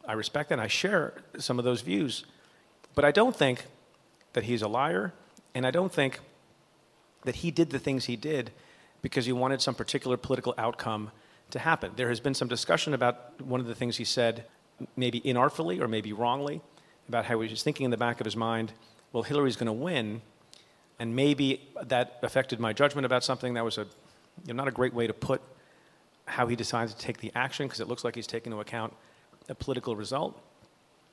[0.07, 2.25] I respect that and I share some of those views.
[2.93, 3.65] But I don't think
[4.33, 5.13] that he's a liar,
[5.53, 6.19] and I don't think
[7.25, 8.51] that he did the things he did
[9.01, 11.11] because he wanted some particular political outcome
[11.51, 11.91] to happen.
[11.95, 14.45] There has been some discussion about one of the things he said,
[14.95, 16.61] maybe inartfully or maybe wrongly,
[17.07, 18.73] about how he was thinking in the back of his mind,
[19.11, 20.21] well, Hillary's going to win,
[20.99, 23.53] and maybe that affected my judgment about something.
[23.53, 23.85] That was a,
[24.45, 25.41] you know, not a great way to put
[26.25, 28.93] how he decided to take the action because it looks like he's taking into account
[29.47, 30.41] a political result.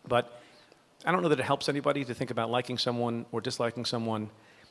[0.08, 0.40] But
[1.04, 4.30] I don't know that it helps anybody to think about liking someone or disliking someone.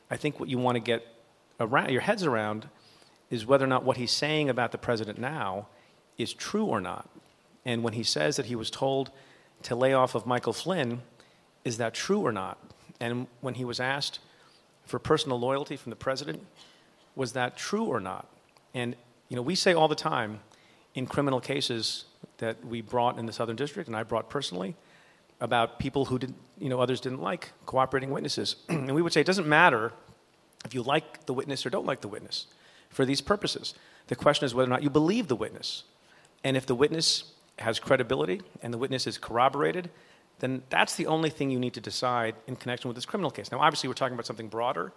[0.09, 1.05] I think what you want to get
[1.61, 2.69] around, your heads around
[3.29, 5.67] is whether or not what he's saying about the president now
[6.17, 7.09] is true or not.
[7.65, 9.11] And when he says that he was told
[9.63, 11.01] to lay off of Michael Flynn,
[11.63, 12.57] is that true or not?
[12.99, 14.19] And when he was asked
[14.85, 16.45] for personal loyalty from the president,
[17.15, 18.27] was that true or not?
[18.73, 18.95] And
[19.29, 20.39] you know, we say all the time
[20.93, 22.05] in criminal cases
[22.39, 24.75] that we brought in the Southern District, and I brought personally,
[25.41, 28.55] about people who didn't, you know, others didn't like cooperating witnesses.
[28.69, 29.91] and we would say it doesn't matter
[30.65, 32.47] if you like the witness or don't like the witness
[32.89, 33.73] for these purposes.
[34.07, 35.83] The question is whether or not you believe the witness.
[36.43, 39.89] And if the witness has credibility and the witness is corroborated,
[40.39, 43.51] then that's the only thing you need to decide in connection with this criminal case.
[43.51, 44.91] Now, obviously, we're talking about something broader,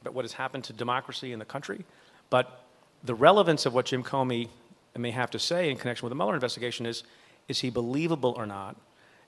[0.00, 1.84] about what has happened to democracy in the country,
[2.30, 2.64] but
[3.04, 4.48] the relevance of what Jim Comey
[4.96, 7.04] may have to say in connection with the Mueller investigation is
[7.46, 8.76] is he believable or not?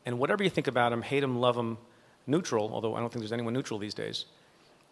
[0.04, 1.78] And whatever you think about him, hate him, love him,
[2.26, 4.26] neutral, although I don't think there's anyone neutral these days,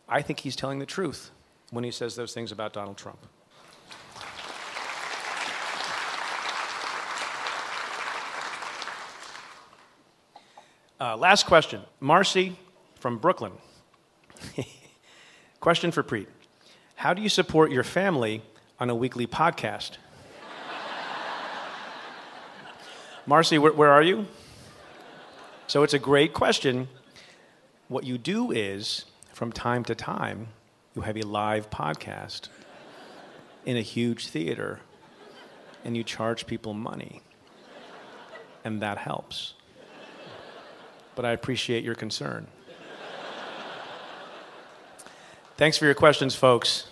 [0.09, 1.31] I think he's telling the truth
[1.71, 3.19] when he says those things about Donald Trump.
[11.01, 11.83] Uh, last question.
[12.01, 12.59] Marcy
[12.97, 13.53] from Brooklyn.
[15.61, 16.27] question for Preet
[16.97, 18.43] How do you support your family
[18.81, 19.99] on a weekly podcast?
[23.27, 24.27] Marcy, where, where are you?
[25.69, 26.89] So it's a great question.
[27.89, 29.05] What you do is,
[29.39, 30.49] from time to time,
[30.97, 32.49] you have a live podcast
[33.65, 34.81] in a huge theater
[35.85, 37.23] and you charge people money.
[38.65, 39.55] And that helps
[41.19, 42.47] but I appreciate your concern.
[45.57, 46.87] Thanks for your questions, folks.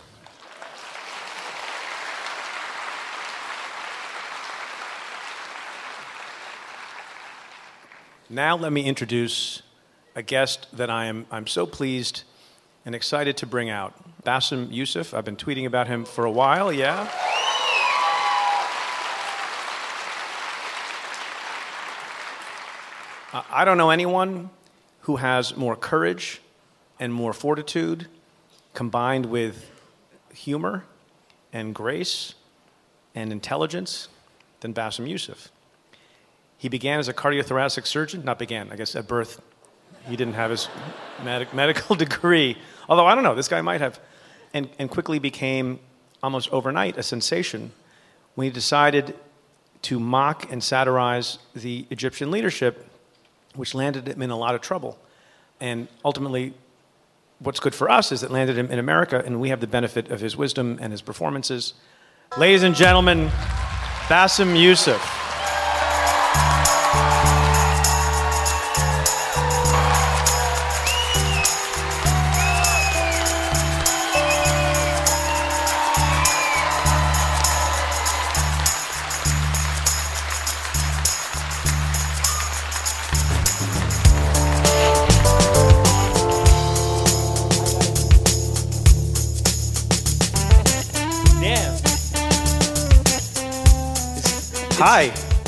[8.29, 9.63] Now, let me introduce
[10.17, 12.25] a guest that I am I'm so pleased
[12.87, 13.93] and excited to bring out.
[14.23, 15.13] Bassem Youssef.
[15.13, 17.11] I've been tweeting about him for a while, yeah.
[23.51, 24.49] I don't know anyone
[25.01, 26.41] who has more courage
[26.99, 28.07] and more fortitude
[28.73, 29.71] combined with
[30.33, 30.85] humor
[31.53, 32.35] and grace
[33.15, 34.09] and intelligence
[34.61, 35.51] than Bassem Youssef.
[36.57, 39.43] He began as a cardiothoracic surgeon, not began, I guess at birth.
[40.09, 40.69] He didn't have his
[41.25, 42.57] med- medical degree,
[42.89, 44.01] although I don't know, this guy might have,
[44.55, 45.81] and, and quickly became
[46.23, 47.73] almost overnight a sensation
[48.35, 49.15] when he decided
[49.83, 52.87] to mock and satirize the Egyptian leadership
[53.55, 54.99] which landed him in a lot of trouble.
[55.61, 56.55] And ultimately,
[57.39, 60.11] what's good for us is it landed him in America, and we have the benefit
[60.11, 61.75] of his wisdom and his performances.
[62.37, 63.29] Ladies and gentlemen,
[64.09, 65.16] Bassem Youssef.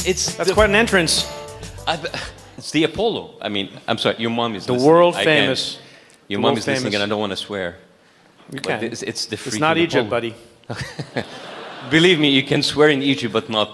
[0.09, 1.27] It's That's the, quite an entrance.
[1.87, 1.95] I,
[2.59, 3.35] it's the Apollo.
[3.43, 4.91] I mean, I'm sorry, your mom is The listening.
[4.91, 5.79] world I can't- famous.
[6.29, 6.95] Your the mom is listening, famous.
[6.95, 7.77] and I don't want to swear.
[8.53, 8.85] You can.
[8.85, 10.11] it's, it's the free It's not Egypt, Apollo.
[10.11, 10.35] buddy.
[11.91, 13.69] Believe me, you can swear in Egypt, but not.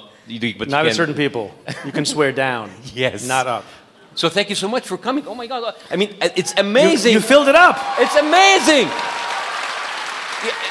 [0.58, 1.52] But Not at certain people.
[1.84, 2.70] You can swear down.
[2.94, 3.26] Yes.
[3.28, 3.64] Not up.
[4.14, 5.26] So thank you so much for coming.
[5.26, 5.74] Oh my God!
[5.90, 7.12] I mean, it's You- amazing.
[7.12, 7.76] You, filled it up.
[7.98, 8.88] It's amazing.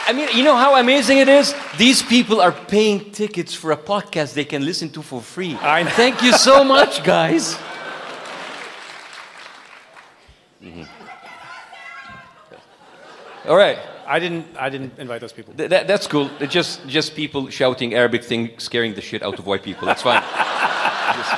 [0.07, 1.53] I mean, you know how amazing it is?
[1.77, 5.55] These people are paying tickets for a podcast they can listen to for free.
[5.61, 5.89] I know.
[5.91, 7.57] Thank you so much, guys.
[10.63, 10.87] Mhm.
[13.47, 13.77] All right.
[14.07, 14.45] I didn't.
[14.57, 15.53] I didn't invite those people.
[15.53, 16.29] Th- that, that's cool.
[16.49, 19.85] Just just people shouting Arabic thing, scaring the shit out of white people.
[19.85, 20.21] That's fine.
[21.17, 21.33] Just-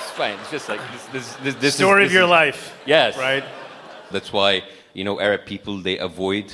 [0.00, 0.38] it's fine.
[0.40, 1.04] It's just like this.
[1.12, 2.74] This, this, this Story is, of your is- life.
[2.86, 3.16] Yes.
[3.18, 3.44] Right.
[4.10, 4.62] That's why
[4.94, 6.52] you know Arab people they avoid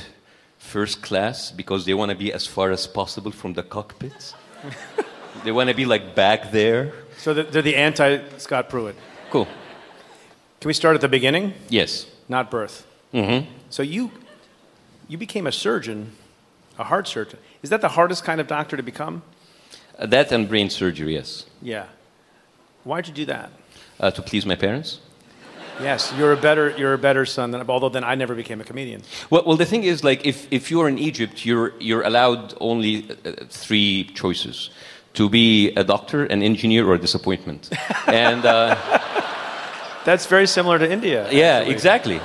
[0.69, 4.35] first class because they want to be as far as possible from the cockpits.
[5.45, 6.93] they want to be like back there.
[7.17, 8.97] So they're they're the anti Scott Pruitt.
[9.31, 9.47] Cool.
[10.61, 11.55] Can we start at the beginning?
[11.69, 12.07] Yes.
[12.29, 12.87] Not birth.
[13.15, 13.51] Mm-hmm.
[13.71, 14.11] So you
[15.09, 16.13] you became a surgeon,
[16.79, 17.39] a heart surgeon.
[17.63, 19.23] Is that the hardest kind of doctor to become?
[19.99, 21.15] Uh, that and brain surgery.
[21.15, 21.47] Yes.
[21.63, 21.87] Yeah.
[22.85, 23.51] Why'd you do that?
[23.99, 25.01] Uh, to please my parents.
[25.81, 28.65] Yes, you're a better you're a better son than although then I never became a
[28.65, 29.03] comedian.
[29.31, 33.11] Well, well, the thing is, like, if, if you're in Egypt, you're, you're allowed only
[33.11, 34.71] uh, three choices
[35.15, 37.71] to be a doctor, an engineer, or a disappointment.
[38.07, 38.77] and uh,
[40.05, 41.29] That's very similar to India.
[41.31, 41.75] yeah, actually.
[41.75, 42.21] exactly.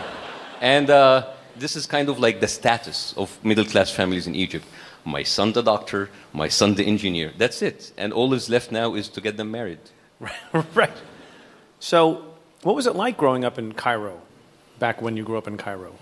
[0.62, 4.66] And uh, this is kind of like the status of middle class families in Egypt.
[5.06, 7.34] My son, the doctor, my son, the engineer.
[7.38, 7.92] That's it.
[7.98, 9.80] And all is left now is to get them married.
[10.76, 10.98] right.
[11.80, 12.33] So,
[12.64, 14.22] what was it like growing up in Cairo,
[14.80, 15.94] back when you grew up in Cairo?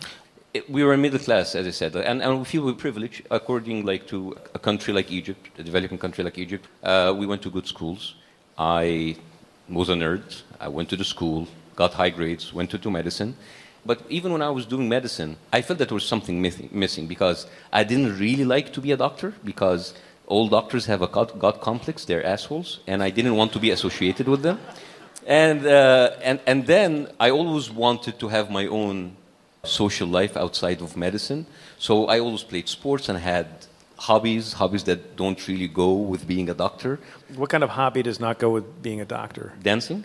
[0.54, 4.08] It- we were middle class, as I said, and, and we feel privileged according like
[4.08, 6.68] to a country like Egypt, a developing country like Egypt.
[6.84, 8.16] Uh, we went to good schools.
[8.58, 9.16] I
[9.70, 10.42] was a nerd.
[10.60, 13.36] I went to the school, got high grades, went to do medicine.
[13.86, 17.08] But even when I was doing medicine, I felt that there was something missing, missing
[17.08, 19.94] because I didn't really like to be a doctor because
[20.28, 23.72] all doctors have a God, God complex, they're assholes, and I didn't want to be
[23.72, 24.60] associated with them.
[25.26, 29.16] And, uh, and, and then I always wanted to have my own
[29.64, 31.46] social life outside of medicine.
[31.78, 33.48] So I always played sports and had
[33.98, 37.00] hobbies, hobbies that don't really go with being a doctor.
[37.36, 39.54] What kind of hobby does not go with being a doctor?
[39.62, 40.04] Dancing.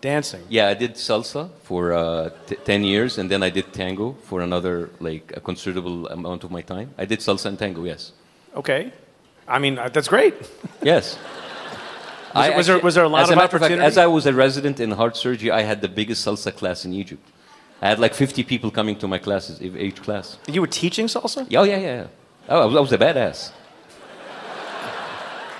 [0.00, 0.42] Dancing.
[0.48, 4.42] Yeah, I did salsa for uh, t- 10 years and then I did tango for
[4.42, 6.90] another, like, a considerable amount of my time.
[6.98, 8.12] I did salsa and tango, yes.
[8.54, 8.92] Okay.
[9.48, 10.34] I mean, uh, that's great.
[10.82, 11.18] Yes.
[12.34, 14.26] Was there- was there- was there a lot as of matter fact, as I was
[14.26, 17.26] a resident in heart surgery, I had the biggest salsa class in Egypt.
[17.82, 20.38] I had like 50 people coming to my classes, each class.
[20.48, 21.46] You were teaching salsa?
[21.48, 21.94] Yeah, oh, yeah, yeah.
[22.02, 22.06] yeah.
[22.48, 23.50] Oh, I was, I was a badass.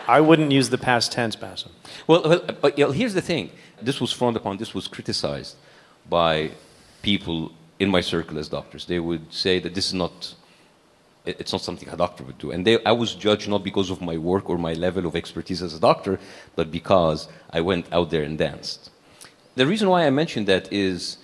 [0.07, 1.71] I wouldn't use the past tense, Bassem.
[2.07, 3.51] Well, well, but you know, here's the thing.
[3.81, 4.59] This was frowned upon.
[4.59, 5.57] This was criticized
[6.09, 6.51] by
[7.03, 8.85] people in my circle as doctors.
[8.85, 10.35] They would say that this is not,
[11.25, 12.51] it's not something a doctor would do.
[12.51, 15.63] And they, I was judged not because of my work or my level of expertise
[15.63, 16.19] as a doctor,
[16.55, 18.91] but because I went out there and danced.
[19.57, 21.19] The reason why I mentioned that is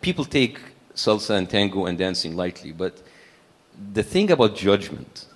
[0.00, 0.60] people take
[0.94, 3.02] salsa and tango and dancing lightly, but
[3.92, 5.26] the thing about judgment,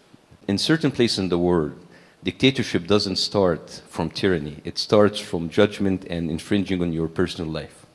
[0.46, 1.78] in certain places in the world,
[2.22, 4.58] dictatorship doesn't start from tyranny.
[4.64, 7.86] It starts from judgment and infringing on your personal life.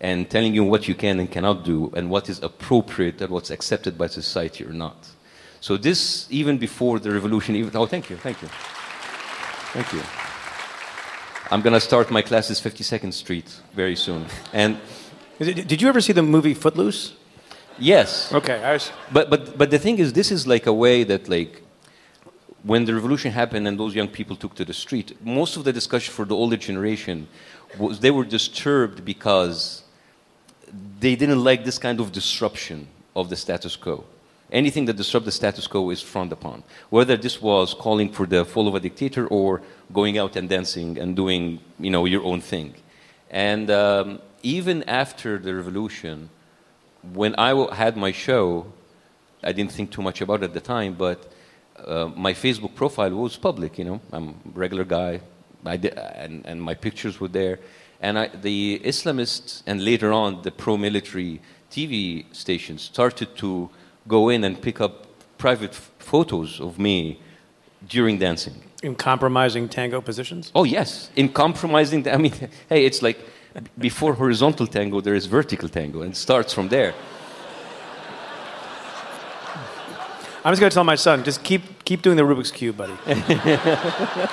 [0.00, 3.50] And telling you what you can and cannot do, and what is appropriate and what's
[3.50, 5.08] accepted by society or not.
[5.60, 8.48] So, this, even before the revolution, even, oh, thank you, thank you.
[9.72, 10.02] Thank you.
[11.50, 14.26] I'm going to start my classes 52nd Street very soon.
[14.52, 14.78] And
[15.38, 17.14] Did you ever see the movie Footloose?
[17.78, 18.62] yes, Okay.
[18.62, 21.62] I was, But, but, but the thing is, this is like a way that, like,
[22.62, 25.72] when the revolution happened and those young people took to the street, most of the
[25.72, 27.28] discussion for the older generation
[27.78, 29.84] was they were disturbed because
[31.00, 34.04] they didn't like this kind of disruption of the status quo.
[34.50, 36.62] Anything that disrupts the status quo is frowned upon.
[36.88, 40.98] Whether this was calling for the fall of a dictator or going out and dancing
[40.98, 42.74] and doing, you know, your own thing.
[43.30, 46.30] And um, even after the revolution,
[47.12, 48.72] when I had my show,
[49.42, 51.30] I didn't think too much about it at the time, but
[51.86, 53.78] uh, my Facebook profile was public.
[53.78, 55.20] You know, I'm a regular guy,
[55.64, 57.60] and, and my pictures were there.
[58.00, 63.70] And I, the Islamists and later on the pro-military TV stations started to
[64.08, 67.20] go in and pick up private f- photos of me
[67.86, 68.54] during dancing.
[68.82, 70.50] in compromising tango positions?
[70.54, 72.08] Oh yes, in compromising.
[72.08, 72.32] I mean,
[72.68, 73.18] hey, it's like
[73.78, 76.94] before horizontal tango, there is vertical tango, and it starts from there.
[80.44, 82.96] I'm just going to tell my son, just keep, keep doing the Rubik's Cube, buddy.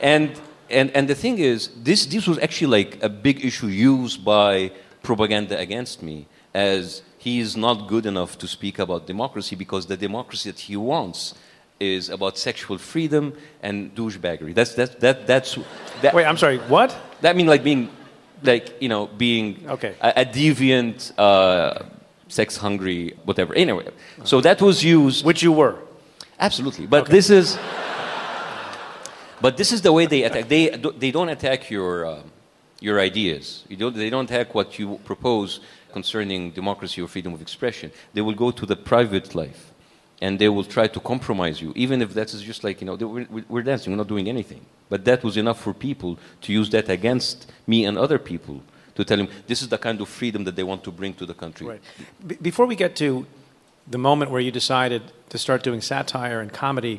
[0.00, 4.22] And, and, and the thing is, this, this was actually like a big issue used
[4.22, 4.70] by
[5.02, 9.96] propaganda against me as he is not good enough to speak about democracy because the
[9.96, 11.34] democracy that he wants
[11.80, 13.32] is about sexual freedom
[13.62, 14.52] and douchebaggery.
[14.54, 15.58] That's, that, that, that's,
[16.02, 16.94] that, Wait, I'm sorry, what?
[17.22, 17.88] that mean like being,
[18.42, 19.94] like, you know, being Okay.
[20.02, 21.84] a, a deviant, uh,
[22.28, 23.54] sex hungry, whatever.
[23.54, 23.88] Anyway,
[24.24, 25.24] so that was used.
[25.24, 25.76] Which you were.
[26.38, 27.58] Absolutely, but this is.
[29.40, 30.48] But this is the way they attack.
[30.48, 30.68] They,
[31.02, 32.22] they don't attack your, uh,
[32.80, 33.64] your ideas.
[33.68, 35.60] You don't, they don't attack what you propose
[35.98, 37.88] concerning democracy or freedom of expression.
[38.14, 39.62] They will go to the private life
[40.24, 42.96] and they will try to compromise you, even if that is just like, you know,
[43.14, 44.62] we're, we're dancing, we're not doing anything.
[44.92, 46.12] But that was enough for people
[46.44, 47.38] to use that against
[47.72, 48.56] me and other people
[48.96, 51.26] to tell him this is the kind of freedom that they want to bring to
[51.26, 51.66] the country.
[51.66, 51.82] Right.
[52.26, 53.08] Be before we get to
[53.94, 56.96] the moment where you decided to start doing satire and comedy,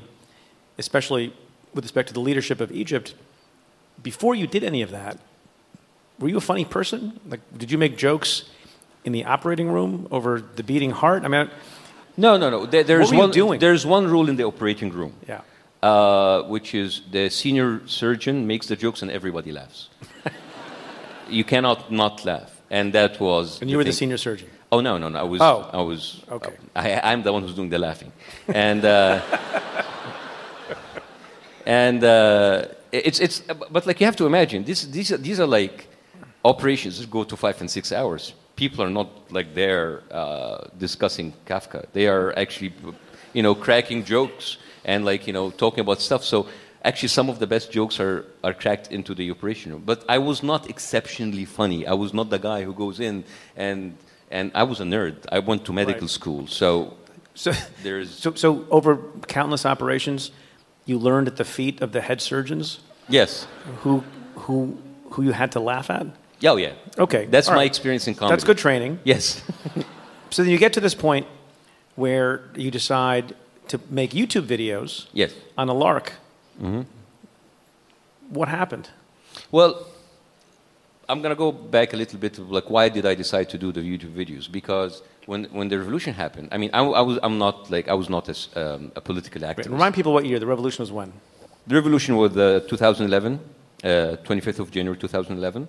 [0.83, 1.25] especially
[1.73, 3.07] with respect to the leadership of Egypt,
[4.09, 5.15] before you did any of that,
[6.19, 7.19] were you a funny person?
[7.31, 8.31] Like, did you make jokes
[9.05, 11.23] in the operating room over the beating heart?
[11.23, 11.49] I mean,
[12.17, 12.65] No, no, no.
[12.65, 13.59] There, there's, one, doing?
[13.59, 15.13] there's one rule in the operating room.
[15.27, 15.41] yeah.
[15.83, 19.89] uh, which is the senior surgeon makes the jokes and everybody laughs.
[21.29, 23.61] you cannot not laugh, and that was.
[23.61, 24.49] And you were the senior surgeon.
[24.71, 25.19] Oh no, no, no!
[25.19, 25.41] I was.
[25.41, 25.69] Oh.
[25.79, 26.23] I was.
[26.31, 26.53] Okay.
[26.75, 28.11] I, I'm the one who's doing the laughing,
[28.47, 28.83] and.
[28.83, 29.21] Uh,
[31.65, 33.41] and uh, it's it's
[33.71, 35.87] but like you have to imagine this these are, these are like
[36.43, 38.33] operations that go to five and six hours.
[38.55, 41.85] People are not like there uh, discussing Kafka.
[41.93, 42.73] They are actually,
[43.33, 46.23] you know, cracking jokes and like you know talking about stuff.
[46.23, 46.47] So
[46.83, 49.83] actually, some of the best jokes are are cracked into the operation room.
[49.85, 51.85] But I was not exceptionally funny.
[51.85, 53.23] I was not the guy who goes in
[53.57, 53.97] and
[54.31, 55.15] and I was a nerd.
[55.31, 56.09] I went to medical Right.
[56.09, 56.93] school, so
[57.35, 57.51] So,
[57.83, 58.97] there's so, so over
[59.27, 60.31] countless operations,
[60.85, 62.79] you learned at the feet of the head surgeons
[63.09, 63.45] yes,
[63.83, 64.03] who,
[64.35, 64.77] who,
[65.11, 66.07] who you had to laugh at?
[66.45, 67.03] Yeah, oh, yeah.
[67.05, 67.25] Okay.
[67.25, 67.73] That's all my right.
[67.73, 68.33] experience in comedy.
[68.33, 68.99] That's good training.
[69.03, 69.41] Yes.
[70.31, 71.27] So then you get to this point
[71.95, 73.35] where you decide
[73.69, 75.31] to make YouTube videos yes.
[75.57, 76.07] on a lark.
[76.61, 76.81] Mm-hmm.
[78.37, 78.89] What happened?
[79.51, 79.71] Well,
[81.07, 83.71] I'm gonna go back a little bit to like why did I decide to do
[83.71, 84.51] the YouTube videos?
[84.51, 87.93] Because when when the revolution happened, I mean, I, I was I'm not like I
[87.93, 89.69] was not as, um, a political activist.
[89.69, 91.13] Remind people what year the revolution was when.
[91.67, 93.39] The revolution was uh, 2011,
[93.83, 93.87] uh,
[94.27, 95.67] 25th of January 2011,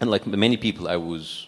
[0.00, 1.46] and like many people, I was,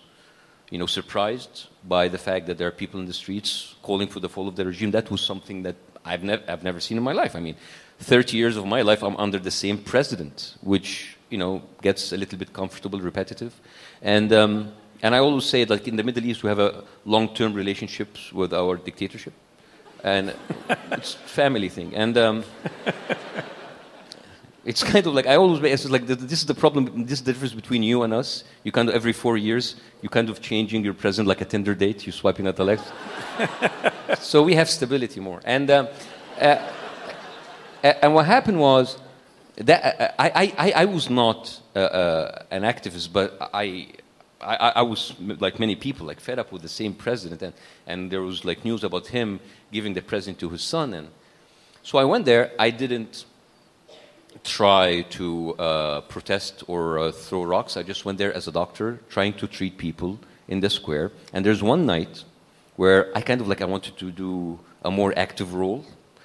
[0.70, 4.20] you know, surprised by the fact that there are people in the streets calling for
[4.20, 4.90] the fall of the regime.
[4.90, 7.36] That was something that I've, nev- I've never seen in my life.
[7.36, 7.57] I mean,
[8.01, 12.16] 30 years of my life, I'm under the same president, which you know gets a
[12.16, 13.61] little bit comfortable, repetitive,
[14.03, 14.32] and.
[14.32, 14.72] Um,
[15.03, 18.53] and I always say, like in the Middle East, we have a long-term relationships with
[18.53, 19.32] our dictatorship,
[20.03, 20.34] and
[20.90, 21.94] it's family thing.
[21.94, 22.44] And um,
[24.68, 27.06] it's kind of like I always it's like this is the problem.
[27.06, 28.44] This is the difference between you and us.
[28.64, 31.74] You kind of every four years you kind of changing your present like a Tinder
[31.74, 32.06] date.
[32.06, 32.92] You swiping at the left.
[34.22, 35.40] so we have stability more.
[35.44, 35.88] And um,
[36.38, 36.56] uh,
[37.82, 38.98] and what happened was
[39.56, 43.88] that I I, I, I was not uh, uh, an activist, but I.
[44.40, 47.52] I, I was like many people, like fed up with the same president, and,
[47.88, 49.40] and there was like news about him
[49.72, 51.08] giving the president to his son, and
[51.82, 52.52] so I went there.
[52.56, 53.24] I didn't
[54.44, 57.76] try to uh, protest or uh, throw rocks.
[57.76, 60.18] I just went there as a doctor, trying to treat people
[60.48, 61.12] in the square.
[61.32, 62.24] And there's one night
[62.76, 65.84] where I kind of like I wanted to do a more active role.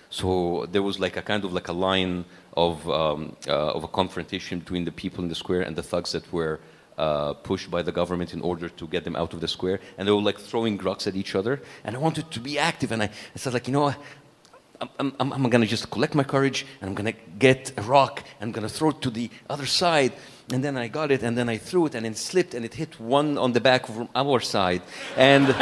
[0.09, 2.25] So there was like a kind of like a line
[2.55, 6.11] of um, uh, of a confrontation between the people in the square and the thugs
[6.11, 6.59] that were.
[6.95, 10.07] Uh, pushed by the government in order to get them out of the square, and
[10.07, 11.59] they were like throwing rocks at each other.
[11.83, 13.95] And I wanted to be active, and I, I said like, you know,
[14.83, 18.21] I'm, I'm, I'm, I'm gonna just collect my courage and I'm gonna get a rock
[18.39, 20.11] and I'm gonna throw it to the other side.
[20.51, 22.73] And then I got it and then I threw it and it slipped and it
[22.73, 24.81] hit one on the back from our side.
[25.15, 25.47] And,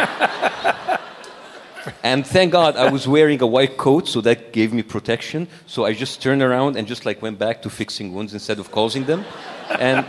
[2.04, 5.48] and thank God I was wearing a white coat, so that gave me protection.
[5.68, 8.72] So I just turned around and just like went back to fixing wounds instead of
[8.72, 9.24] causing them.
[9.70, 10.04] And,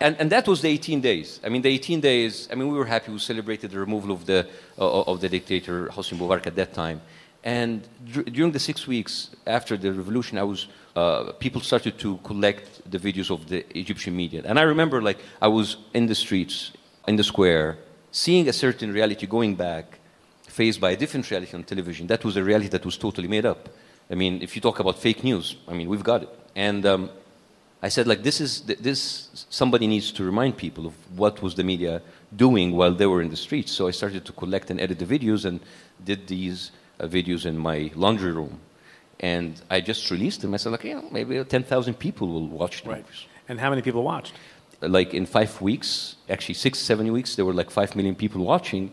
[0.00, 1.38] and, and that was the 18 days.
[1.44, 3.12] I mean, the 18 days, I mean, we were happy.
[3.12, 7.02] We celebrated the removal of the, uh, of the dictator, Hosni Mubarak, at that time.
[7.44, 12.18] And dur- during the six weeks after the revolution, I was, uh, people started to
[12.18, 14.42] collect the videos of the Egyptian media.
[14.44, 16.72] And I remember, like, I was in the streets,
[17.08, 17.78] in the square,
[18.12, 19.98] seeing a certain reality going back,
[20.46, 22.06] faced by a different reality on television.
[22.06, 23.68] That was a reality that was totally made up.
[24.10, 26.28] I mean, if you talk about fake news, I mean, we've got it.
[26.54, 27.10] And um,
[27.82, 29.46] I said, like, this is th- this.
[29.48, 32.02] Somebody needs to remind people of what was the media
[32.36, 33.72] doing while they were in the streets.
[33.72, 35.58] So I started to collect and edit the videos and
[36.04, 36.70] did these
[37.00, 38.60] videos in my laundry room.
[39.20, 40.54] And I just released them.
[40.54, 42.92] I said, like, you know, maybe 10,000 people will watch them.
[42.92, 43.06] Right.
[43.48, 44.34] And how many people watched?
[44.80, 48.90] Like in five weeks, actually six, seven weeks, there were like five million people watching.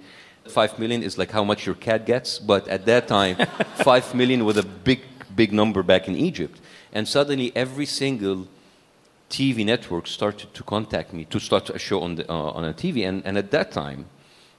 [0.47, 3.35] Five million is like how much your cat gets, but at that time,
[3.75, 5.01] five million was a big,
[5.35, 6.59] big number back in Egypt.
[6.93, 8.47] And suddenly, every single
[9.29, 12.73] TV network started to contact me to start a show on, the, uh, on a
[12.73, 13.07] TV.
[13.07, 14.05] And, and at that time,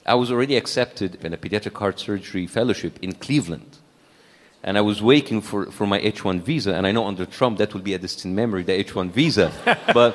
[0.07, 3.78] I was already accepted in a pediatric heart surgery fellowship in Cleveland.
[4.62, 6.74] And I was waiting for, for my H1 visa.
[6.74, 9.53] And I know under Trump that will be a distant memory, the H1 visa.
[9.94, 10.14] but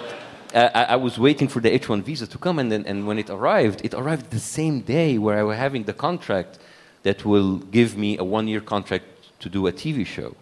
[0.54, 2.60] uh, I, I was waiting for the H1 visa to come.
[2.60, 5.84] And, then, and when it arrived, it arrived the same day where I was having
[5.84, 6.60] the contract
[7.04, 9.06] that will give me a one year contract
[9.40, 10.36] to do a TV show.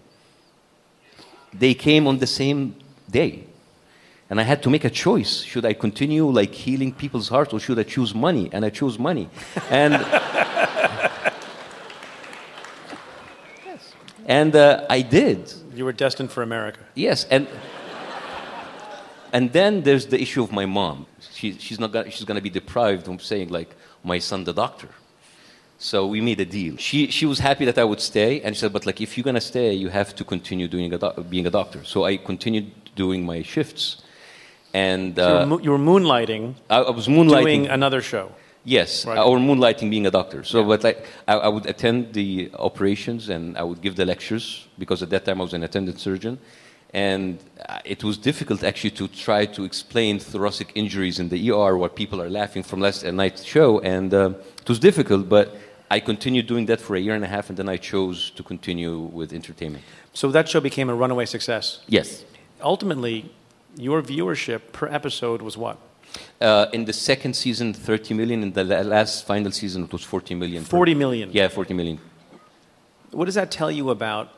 [1.54, 2.76] They came on the same
[3.10, 3.46] day
[4.34, 5.44] and I had to make a choice.
[5.44, 8.50] Should I continue like healing people's hearts or should I choose money?
[8.52, 9.30] And I chose money.
[9.70, 9.94] And
[14.26, 15.54] and uh, I did.
[15.76, 16.80] You were destined for America.
[16.96, 17.48] Yes, and
[19.32, 21.06] and then there's the issue of my mom.
[21.32, 24.54] She, she's not gonna, she's going to be deprived of saying like my son the
[24.54, 24.90] doctor.
[25.78, 26.78] So we made a deal.
[26.78, 29.28] She she was happy that I would stay, and she said, but like if you're
[29.30, 31.84] going to stay, you have to continue doing a doc- being a doctor.
[31.84, 34.02] So I continued doing my shifts,
[34.74, 37.44] and So you, were uh, mo- you were moonlighting, I, I was moonlighting.
[37.44, 38.32] doing another show.
[38.66, 39.18] Yes, Right.
[39.20, 40.44] or moonlighting being a doctor.
[40.46, 44.68] So, but like, I, I would attend the operations and I would give the lectures
[44.80, 46.38] because at that time I was an attendant surgeon,
[46.94, 51.72] And uh, it was difficult actually to try to explain thoracic injuries in the ER
[51.78, 53.80] while people are laughing from last night's show.
[53.96, 54.30] And uh,
[54.64, 55.48] it was difficult, but
[55.96, 58.44] I continued doing that for a year and a half, and then I chose to
[58.44, 59.84] continue with entertainment.
[60.14, 61.64] So that show became a runaway success.
[61.88, 62.24] Yes.
[62.62, 63.16] Ultimately,
[63.76, 65.78] your viewership per episode was what?
[66.40, 68.44] Uh, in the second season, 30 million.
[68.44, 70.64] In the last final season, it was 40 million.
[70.64, 71.30] 40 million.
[71.32, 72.00] Yeah, 40 million.
[73.12, 74.30] What does that tell you about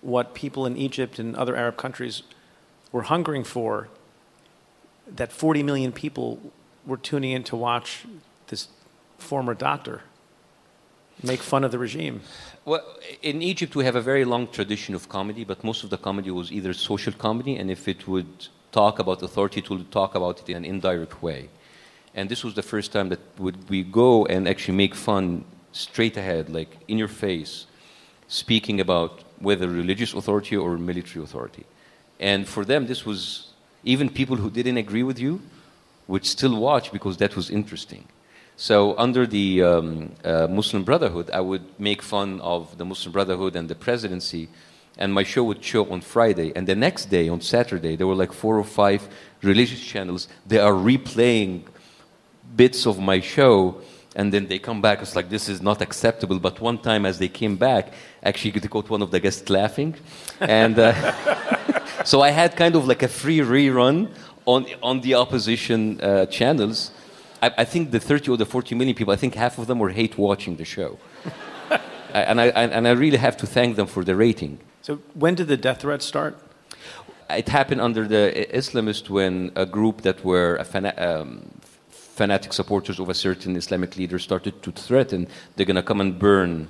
[0.00, 2.22] what people in Egypt and other Arab countries
[2.92, 3.88] were hungering for?
[5.06, 6.52] That 40 million people
[6.86, 8.04] were tuning in to watch
[8.48, 8.68] this
[9.18, 10.02] former doctor
[11.22, 12.20] make fun of the regime.
[12.64, 12.84] Well,
[13.22, 16.30] in Egypt, we have a very long tradition of comedy, but most of the comedy
[16.30, 20.48] was either social comedy, and if it would talk about authority, to talk about it
[20.48, 21.48] in an indirect way.
[22.14, 26.16] And this was the first time that would we go and actually make fun straight
[26.16, 27.66] ahead, like in your face,
[28.28, 31.64] speaking about whether religious authority or military authority.
[32.20, 33.48] And for them, this was
[33.84, 35.40] even people who didn't agree with you
[36.06, 38.04] would still watch because that was interesting.
[38.56, 43.56] So under the um, uh, Muslim Brotherhood, I would make fun of the Muslim Brotherhood
[43.56, 44.48] and the presidency,
[44.98, 46.52] and my show would show on Friday.
[46.54, 49.08] And the next day, on Saturday, there were like four or five
[49.42, 50.28] religious channels.
[50.46, 51.62] They are replaying
[52.56, 53.80] bits of my show,
[54.14, 55.00] and then they come back.
[55.00, 56.38] It's like this is not acceptable.
[56.38, 59.94] But one time, as they came back, actually, they caught one of the guests laughing,
[60.40, 60.92] and uh,
[62.04, 64.10] so I had kind of like a free rerun
[64.44, 66.90] on on the opposition uh, channels.
[67.40, 69.80] I, I, think the 30 or the 40 million people, I think half of them
[69.80, 70.96] were hate watching the show.
[72.12, 74.60] and, I, and I really have to thank them for the rating.
[74.82, 76.36] So, when did the death threats start?
[77.30, 80.60] It happened under the Islamists when a group that were
[80.98, 81.50] um,
[81.90, 86.18] fanatic supporters of a certain Islamic leader started to threaten they're going to come and
[86.18, 86.68] burn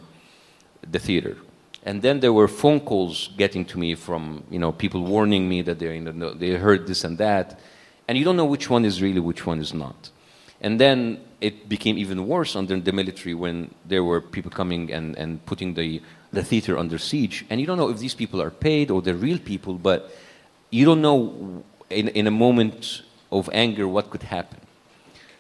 [0.89, 1.39] the theater.
[1.85, 5.63] And then there were phone calls getting to me from you know people warning me
[5.63, 5.99] that they
[6.37, 7.59] they heard this and that,
[8.07, 10.11] and you don't know which one is really which one is not.
[10.61, 15.19] And then it became even worse under the military when there were people coming and,
[15.19, 16.01] and putting the,
[16.33, 17.45] the theater under siege.
[17.51, 20.11] And you don't know if these people are paid or they're real people, but
[20.71, 24.61] you don't know in, in a moment of anger what could happen.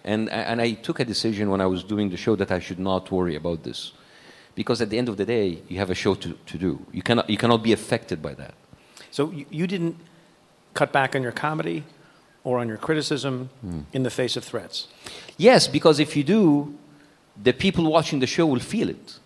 [0.05, 2.78] And, and I took a decision when I was doing the show that I should
[2.78, 3.93] not worry about this.
[4.55, 6.84] Because at the end of the day, you have a show to, to do.
[6.93, 8.55] You cannot, you cannot be affected by that.
[9.11, 9.97] So you, you didn't
[10.74, 11.84] cut back on your comedy?
[12.45, 13.84] or on your criticism mm.
[13.93, 14.88] in the face of threats?
[15.36, 16.76] Yes, because if you do,
[17.40, 19.18] the people watching the show will feel it.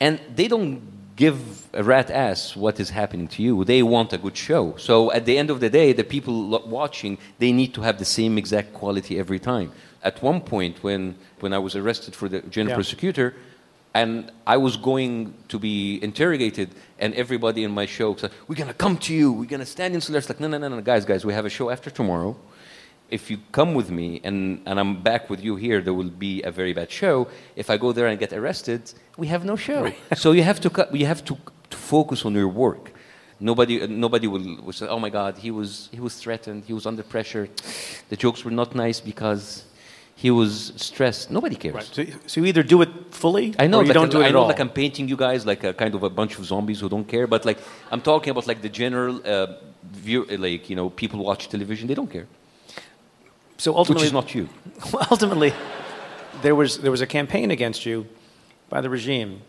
[0.00, 0.82] And they don't
[1.18, 3.64] give a rat ass what is happening to you.
[3.64, 4.76] They want a good show.
[4.78, 6.34] So at the end of the day, the people
[6.66, 9.72] watching, they need to have the same exact quality every time.
[10.04, 12.76] At one point, when, when I was arrested for the general yeah.
[12.76, 13.34] prosecutor,
[13.94, 16.68] and I was going to be interrogated,
[17.00, 19.32] and everybody in my show said, We're going to come to you.
[19.32, 20.34] We're going to stand in solidarity.
[20.34, 22.36] Like, no, no, no, no, guys, guys, we have a show after tomorrow
[23.10, 26.42] if you come with me and, and I'm back with you here, there will be
[26.42, 27.28] a very bad show.
[27.56, 29.84] If I go there and get arrested, we have no show.
[29.84, 29.96] Right.
[30.16, 31.36] so you have to you have to,
[31.70, 32.92] to, focus on your work.
[33.40, 36.64] Nobody nobody will, will say, "Oh my God, he was he was threatened.
[36.64, 37.48] He was under pressure.
[38.08, 39.64] The jokes were not nice because."
[40.26, 41.30] He was stressed.
[41.30, 41.74] Nobody cares.
[41.76, 41.84] Right.
[41.84, 44.24] So, so you either do it fully, I know, or you like don't do it
[44.24, 44.48] I at know, all.
[44.48, 47.06] like I'm painting you guys like a kind of a bunch of zombies who don't
[47.06, 47.28] care.
[47.28, 47.58] But like
[47.92, 49.46] I'm talking about like the general uh,
[49.84, 52.26] view, like you know, people watch television, they don't care.
[53.58, 54.48] So ultimately, Which is not you.
[55.10, 55.52] ultimately,
[56.42, 58.06] there was, there was a campaign against you
[58.68, 59.42] by the regime.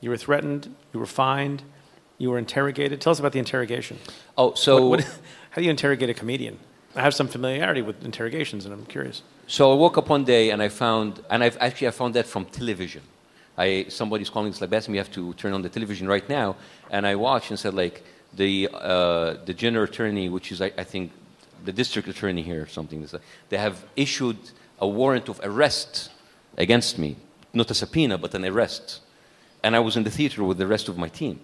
[0.00, 1.62] You were threatened, you were fined,
[2.18, 3.00] you were interrogated.
[3.00, 3.98] Tell us about the interrogation.
[4.36, 4.86] Oh, so.
[4.86, 5.04] What, what,
[5.50, 6.58] how do you interrogate a comedian?
[6.94, 9.22] I have some familiarity with interrogations, and I'm curious.
[9.46, 12.26] So I woke up one day and I found, and I've actually I found that
[12.26, 13.02] from television.
[13.58, 14.48] I somebody's calling.
[14.48, 16.56] It's like, Bassem, you have to turn on the television right now.
[16.90, 18.02] And I watched and said, like,
[18.34, 21.12] the uh, the general attorney, which is I, I think
[21.66, 23.06] the district attorney here or something.
[23.48, 24.38] They have issued
[24.78, 26.10] a warrant of arrest
[26.56, 27.16] against me,
[27.52, 29.00] not a subpoena, but an arrest.
[29.62, 31.40] And I was in the theater with the rest of my team.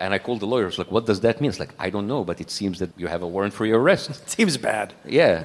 [0.00, 1.50] And I called the lawyers, like, what does that mean?
[1.50, 3.80] It's like, I don't know, but it seems that you have a warrant for your
[3.80, 4.10] arrest.
[4.10, 4.94] it seems bad.
[5.04, 5.44] Yeah.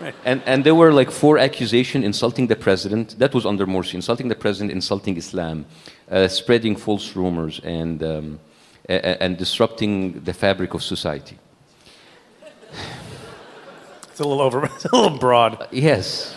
[0.00, 0.14] Right.
[0.24, 3.18] And, and there were like four accusations insulting the president.
[3.18, 3.94] That was under Morsi.
[3.94, 5.64] Insulting the president, insulting Islam,
[6.10, 8.40] uh, spreading false rumors, and, um,
[8.88, 11.38] and disrupting the fabric of society.
[14.14, 15.60] It's a little over, it's a little broad.
[15.60, 16.36] Uh, yes.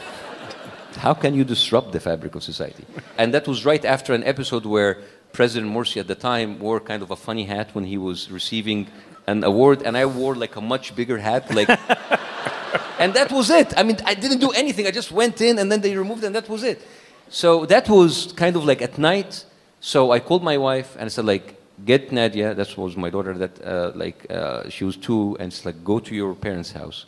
[0.97, 2.83] How can you disrupt the fabric of society?
[3.19, 4.97] And that was right after an episode where
[5.31, 8.87] President Morsi at the time wore kind of a funny hat when he was receiving
[9.27, 11.69] an award, and I wore like a much bigger hat, like.
[12.99, 13.77] and that was it.
[13.77, 14.87] I mean, I didn't do anything.
[14.87, 16.81] I just went in, and then they removed, it, and that was it.
[17.29, 19.45] So that was kind of like at night.
[19.81, 23.37] So I called my wife and I said, like, get Nadia, that was my daughter,
[23.37, 27.05] that uh, like uh, she was two, and it's like, go to your parents' house.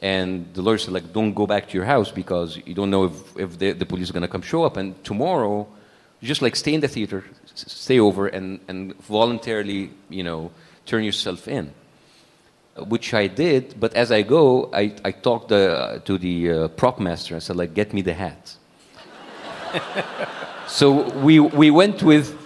[0.00, 3.04] And the lawyer said, like, don't go back to your house because you don't know
[3.04, 4.76] if, if the, the police are going to come show up.
[4.76, 5.66] And tomorrow,
[6.22, 7.24] just like stay in the theater,
[7.54, 10.50] stay over, and, and voluntarily, you know,
[10.86, 11.72] turn yourself in.
[12.76, 17.00] Which I did, but as I go, I, I talked uh, to the uh, prop
[17.00, 17.34] master.
[17.34, 18.54] I said, like, get me the hat.
[20.68, 22.38] so we, we went with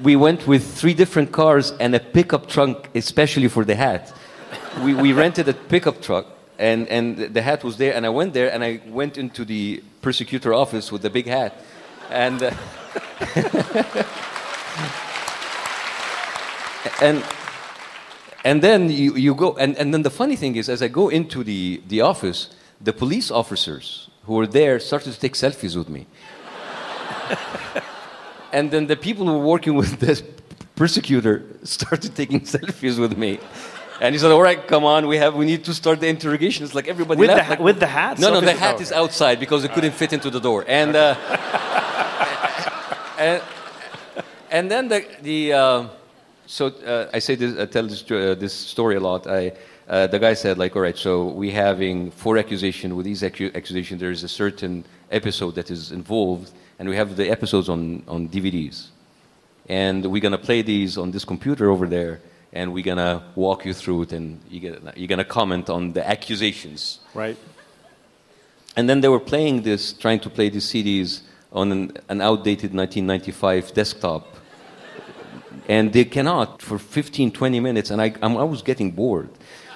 [0.00, 4.12] we went with three different cars and a pickup truck, especially for the hat.
[4.82, 6.26] We, we rented a pickup truck,
[6.58, 7.94] and, and the hat was there.
[7.94, 11.54] And I went there, and I went into the prosecutor office with the big hat,
[12.10, 12.50] and uh,
[17.02, 17.24] and
[18.44, 21.08] and then you, you go, and, and then the funny thing is, as I go
[21.08, 22.48] into the, the office,
[22.80, 26.06] the police officers who were there started to take selfies with me.
[28.52, 30.22] and then the people who were working with this
[30.76, 33.40] persecutor started taking selfies with me.
[34.00, 36.64] And he said, "All right, come on, we have, we need to start the interrogation."
[36.64, 38.18] It's like everybody With the left, ha- like- with the hat?
[38.18, 40.64] No, no, the hat is outside because it couldn't fit into the door.
[40.68, 41.14] And uh,
[43.18, 43.42] and,
[44.50, 45.84] and then the the uh,
[46.46, 49.26] so uh, I say this, I tell this uh, this story a lot.
[49.26, 49.52] I
[49.88, 52.94] uh, the guy said like, all right, so we having four accusations.
[52.94, 57.16] With these accu- accusations, there is a certain episode that is involved, and we have
[57.16, 58.88] the episodes on on DVDs,
[59.68, 62.20] and we're gonna play these on this computer over there.
[62.52, 66.08] And we're gonna walk you through it, and you're gonna, you're gonna comment on the
[66.08, 67.00] accusations.
[67.14, 67.36] Right.
[68.76, 71.22] And then they were playing this, trying to play these CDs
[71.52, 74.36] on an, an outdated 1995 desktop.
[75.68, 79.28] And they cannot for 15, 20 minutes, and I, I'm, I was getting bored.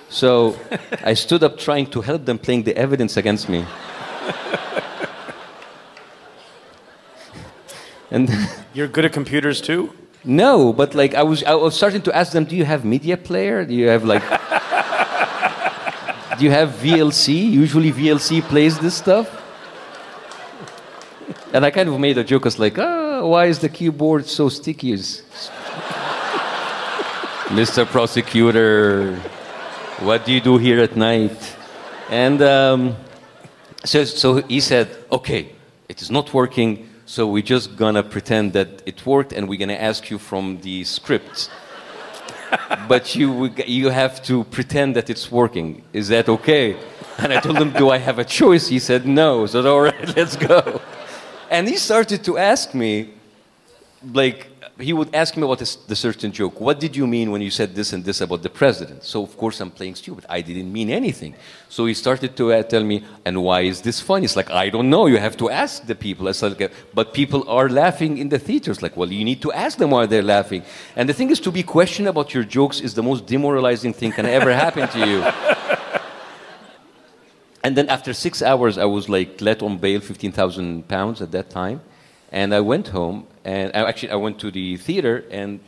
[0.09, 0.57] So
[1.05, 3.67] I stood up trying to help them playing the evidence against me.
[8.11, 8.31] and
[8.73, 9.93] You're good at computers too?
[10.25, 13.17] No, but like I was, I was starting to ask them, do you have media
[13.17, 13.65] player?
[13.65, 14.23] Do you have like,
[16.39, 17.51] do you have VLC?
[17.51, 19.39] Usually VLC plays this stuff.
[21.53, 24.27] And I kind of made a joke, I was like, oh, why is the keyboard
[24.27, 24.93] so sticky?
[27.53, 27.85] Mr.
[27.85, 29.17] Prosecutor,
[30.01, 31.57] what do you do here at night?
[32.09, 32.97] And um,
[33.85, 35.53] so, so he said, okay,
[35.89, 39.83] it is not working, so we're just gonna pretend that it worked and we're gonna
[39.91, 41.51] ask you from the script.
[42.89, 45.83] but you, you have to pretend that it's working.
[45.93, 46.75] Is that okay?
[47.19, 48.69] And I told him, do I have a choice?
[48.69, 49.45] He said, no.
[49.45, 50.81] So, all right, let's go.
[51.51, 53.11] And he started to ask me,
[54.15, 54.49] like,
[54.83, 56.61] he would ask me about this, the certain joke.
[56.61, 59.05] What did you mean when you said this and this about the president?
[59.05, 60.27] So, of course, I'm playing stupid.
[60.29, 61.35] I didn't mean anything.
[61.69, 64.25] So he started to uh, tell me, and why is this funny?
[64.25, 65.07] It's like, I don't know.
[65.07, 66.29] You have to ask the people.
[66.29, 68.83] It's like, but people are laughing in the theaters.
[68.83, 70.63] Like, well, you need to ask them why they're laughing.
[70.97, 74.13] And the thing is, to be questioned about your jokes is the most demoralizing thing
[74.13, 75.25] can ever happen to you.
[77.65, 81.51] And then after six hours, I was like let on bail, 15,000 pounds at that
[81.51, 81.81] time.
[82.33, 85.61] And I went home, and actually I went to the theater, and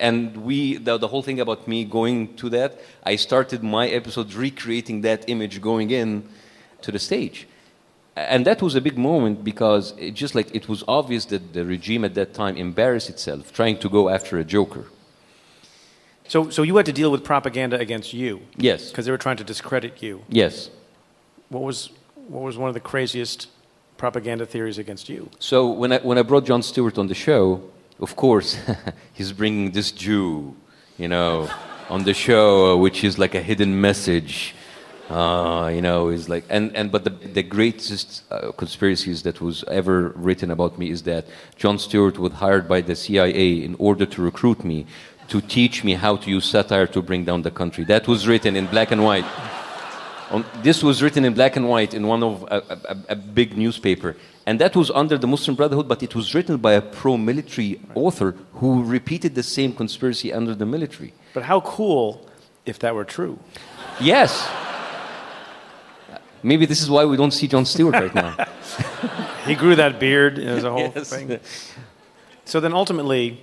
[0.00, 4.32] and we the, the whole thing about me going to that, I started my episode
[4.34, 6.28] recreating that image going in
[6.82, 7.46] to the stage,
[8.16, 11.64] and that was a big moment because it just like it was obvious that the
[11.64, 14.86] regime at that time embarrassed itself trying to go after a joker.
[16.28, 19.36] So, so you had to deal with propaganda against you Yes, because they were trying
[19.36, 20.22] to discredit you.
[20.28, 20.70] yes.
[21.50, 21.90] What was,
[22.26, 23.46] what was one of the craziest
[23.96, 25.30] propaganda theories against you?
[25.38, 27.62] So when I, when I brought Jon Stewart on the show,
[28.00, 28.58] of course,
[29.12, 30.56] he's bringing this Jew,
[30.98, 31.48] you know,
[31.88, 34.54] on the show, which is like a hidden message.
[35.08, 39.62] Uh, you know, is like, and, and but the, the greatest uh, conspiracies that was
[39.68, 44.04] ever written about me is that Jon Stewart was hired by the CIA in order
[44.04, 44.84] to recruit me
[45.28, 47.84] to teach me how to use satire to bring down the country.
[47.84, 49.24] That was written in black and white.
[50.30, 53.56] On, this was written in black and white in one of a, a, a big
[53.56, 57.80] newspaper, and that was under the Muslim Brotherhood, but it was written by a pro-military
[57.94, 61.14] author who repeated the same conspiracy under the military.
[61.32, 62.26] But how cool
[62.64, 63.38] if that were true?
[64.00, 64.48] Yes.
[66.42, 68.36] Maybe this is why we don't see Jon Stewart right now.
[69.46, 70.40] He grew that beard.
[70.40, 71.08] as a whole Yes.
[71.10, 71.38] thing.
[72.44, 73.40] So then ultimately,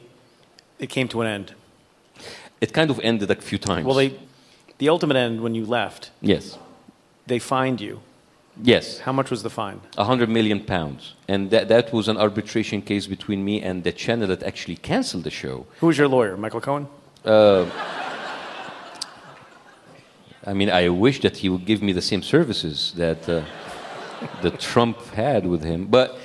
[0.77, 1.53] it came to an end.
[2.59, 3.85] It kind of ended a few times.
[3.85, 4.19] Well, they,
[4.79, 6.57] the ultimate end when you left, yes,
[7.27, 7.99] they fined you.
[8.63, 9.79] yes, How much was the fine?
[9.97, 13.91] a hundred million pounds, and that that was an arbitration case between me and the
[13.91, 15.65] channel that actually canceled the show.
[15.79, 16.37] Who was your lawyer?
[16.37, 16.87] Michael Cohen?
[20.45, 23.41] I mean, I wish that he would give me the same services that uh,
[24.41, 26.17] that Trump had with him, but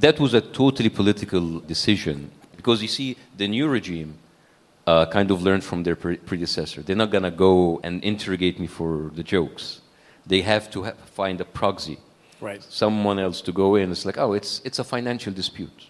[0.00, 4.14] that was a totally political decision because you see, the new regime
[4.86, 6.82] uh, kind of learned from their pre- predecessor.
[6.82, 9.80] They're not going to go and interrogate me for the jokes.
[10.26, 11.98] They have to ha- find a proxy,
[12.40, 12.62] Right.
[12.62, 13.90] someone else to go in.
[13.90, 15.88] It's like, oh, it's, it's a financial dispute.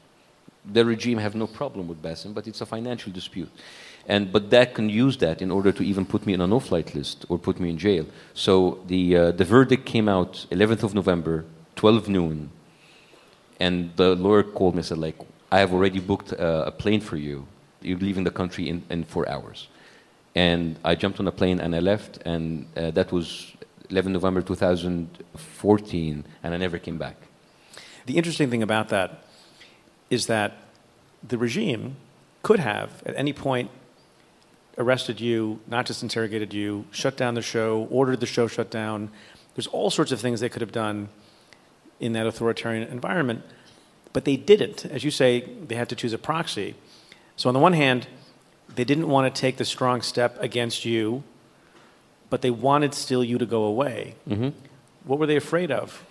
[0.72, 3.50] The regime have no problem with Bassem, but it's a financial dispute.
[4.06, 6.94] And, but that can use that in order to even put me in a no-flight
[6.94, 8.06] list or put me in jail.
[8.34, 11.44] So the, uh, the verdict came out 11th of November,
[11.76, 12.50] 12 noon,
[13.60, 15.16] and the lawyer called me and said, like,
[15.50, 17.46] I have already booked uh, a plane for you.
[17.80, 19.68] You're leaving the country in, in four hours.
[20.34, 23.52] And I jumped on a plane and I left, and uh, that was
[23.94, 27.14] 11 November 2014, and I never came back.
[28.06, 29.22] The interesting thing about that
[30.10, 30.56] is that
[31.22, 31.94] the regime
[32.42, 33.70] could have, at any point,
[34.78, 39.10] arrested you, not just interrogated you, shut down the show, ordered the show shut down.
[39.54, 41.08] There's all sorts of things they could have done
[42.00, 43.44] in that authoritarian environment,
[44.12, 44.86] but they didn't.
[44.86, 46.74] As you say, they had to choose a proxy.
[47.36, 48.08] So, on the one hand,
[48.74, 51.22] they didn't want to take the strong step against you,
[52.34, 53.98] but they wanted still you to go away.
[55.08, 56.04] What were they afraid of?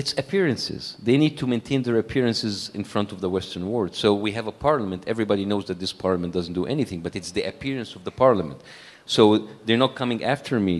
[0.00, 0.82] It's appearances.
[1.08, 3.94] They need to maintain their appearances in front of the Western world.
[3.94, 5.04] So we have a parliament.
[5.06, 8.58] Everybody knows that this parliament doesn't do anything, but it's the appearance of the parliament.
[9.06, 9.22] So
[9.64, 10.76] they're not coming after me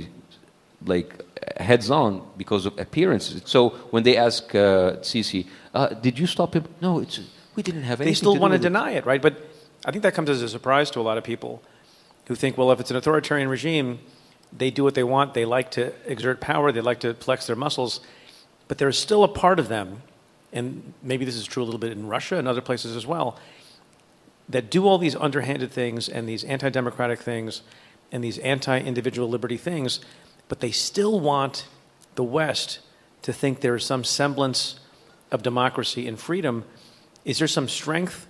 [0.92, 1.08] like
[1.70, 3.42] heads on because of appearances.
[3.44, 3.60] So
[3.94, 4.60] when they ask uh,
[5.10, 7.20] Sisi, uh, "Did you stop him?" No, it's
[7.56, 8.10] we didn't have anything.
[8.10, 9.22] they still to want to with it." deny it, right?
[9.26, 9.34] But
[9.86, 11.52] I think that comes as a surprise to a lot of people
[12.30, 13.98] who think, well, if it's an authoritarian regime,
[14.52, 15.34] they do what they want.
[15.34, 16.72] They like to exert power.
[16.72, 18.00] They like to flex their muscles.
[18.68, 20.02] But there's still a part of them,
[20.52, 23.38] and maybe this is true a little bit in Russia and other places as well,
[24.48, 27.62] that do all these underhanded things and these anti-democratic things
[28.12, 30.00] and these anti-individual liberty things,
[30.48, 31.66] but they still want
[32.16, 32.80] the West
[33.22, 34.80] to think there is some semblance
[35.30, 36.64] of democracy and freedom.
[37.24, 38.26] Is there some strength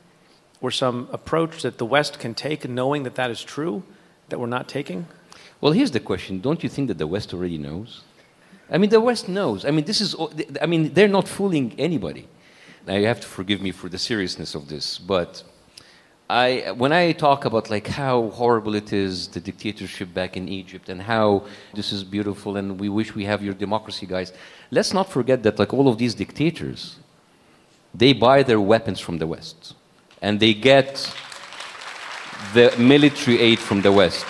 [0.60, 3.82] or some approach that the West can take, knowing that that is true,
[4.28, 5.06] that we're not taking?
[5.60, 8.02] Well, here's the question: Don't you think that the West already knows?
[8.70, 9.64] I mean, the West knows.
[9.64, 10.14] I mean, this is.
[10.60, 12.28] I mean, they're not fooling anybody.
[12.86, 15.42] Now you have to forgive me for the seriousness of this, but
[16.30, 20.88] I, when I talk about like how horrible it is, the dictatorship back in Egypt,
[20.88, 21.44] and how
[21.74, 24.32] this is beautiful, and we wish we have your democracy, guys.
[24.70, 26.96] Let's not forget that like all of these dictators,
[27.92, 29.74] they buy their weapons from the West,
[30.22, 31.12] and they get
[32.54, 34.26] the military aid from the West.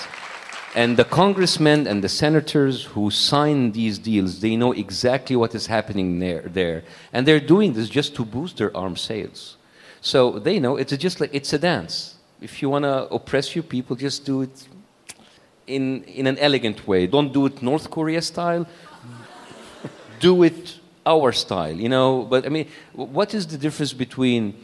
[0.75, 5.66] And the congressmen and the senators who sign these deals, they know exactly what is
[5.66, 6.85] happening there, there.
[7.12, 9.57] And they're doing this just to boost their arms sales.
[10.01, 12.14] So they know it's just like it's a dance.
[12.41, 14.68] If you want to oppress your people, just do it
[15.66, 17.07] in, in an elegant way.
[17.09, 18.66] Don't do it North Korea style.
[20.21, 22.23] do it our style, you know.
[22.23, 24.55] But I mean, what is the difference between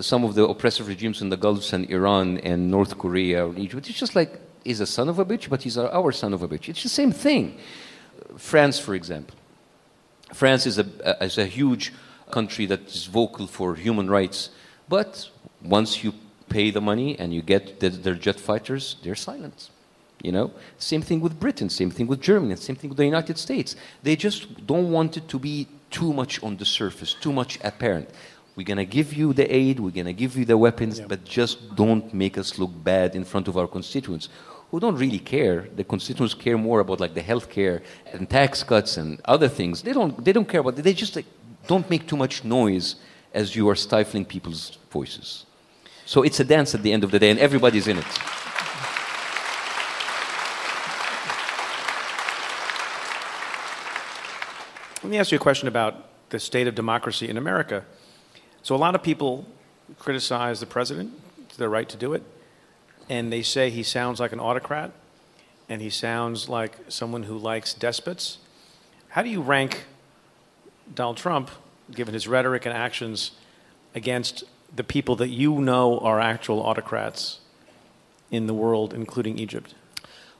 [0.00, 3.90] some of the oppressive regimes in the Gulf and Iran and North Korea or Egypt?
[3.90, 6.48] It's just like he's a son of a bitch, but he's our- son of a
[6.48, 6.68] bitch.
[6.68, 7.58] It's the same thing.
[8.36, 9.36] France, for example.
[10.32, 10.86] France is a,
[11.22, 11.92] is a huge
[12.30, 14.50] country that is vocal for human rights,
[14.88, 15.28] but
[15.62, 16.12] once you
[16.48, 19.70] pay the money and you get the, their jet fighters, they're silent.
[20.22, 23.38] You know, same thing with Britain, same thing with Germany, same thing with the United
[23.38, 23.76] States.
[24.02, 28.08] They just don't want it to be too much on the surface, too much apparent.
[28.56, 32.12] We're gonna give you the aid, we're gonna give you the weapons, but just don't
[32.14, 34.28] make us look bad in front of our constituents
[34.74, 35.68] who don't really care.
[35.76, 37.80] The constituents care more about like the health care
[38.12, 39.82] and tax cuts and other things.
[39.82, 40.82] They don't, they don't care about it.
[40.82, 41.26] They just like,
[41.68, 42.96] don't make too much noise
[43.32, 45.46] as you are stifling people's voices.
[46.06, 48.04] So it's a dance at the end of the day, and everybody's in it.
[55.04, 55.94] Let me ask you a question about
[56.30, 57.84] the state of democracy in America.
[58.62, 59.46] So, a lot of people
[60.00, 61.12] criticize the president,
[61.44, 62.24] it's their right to do it,
[63.08, 64.92] and they say he sounds like an autocrat
[65.68, 68.38] and he sounds like someone who likes despots.
[69.08, 69.84] How do you rank
[70.94, 71.50] Donald Trump,
[71.90, 73.32] given his rhetoric and actions,
[73.94, 74.44] against
[74.74, 77.38] the people that you know are actual autocrats
[78.30, 79.74] in the world, including Egypt?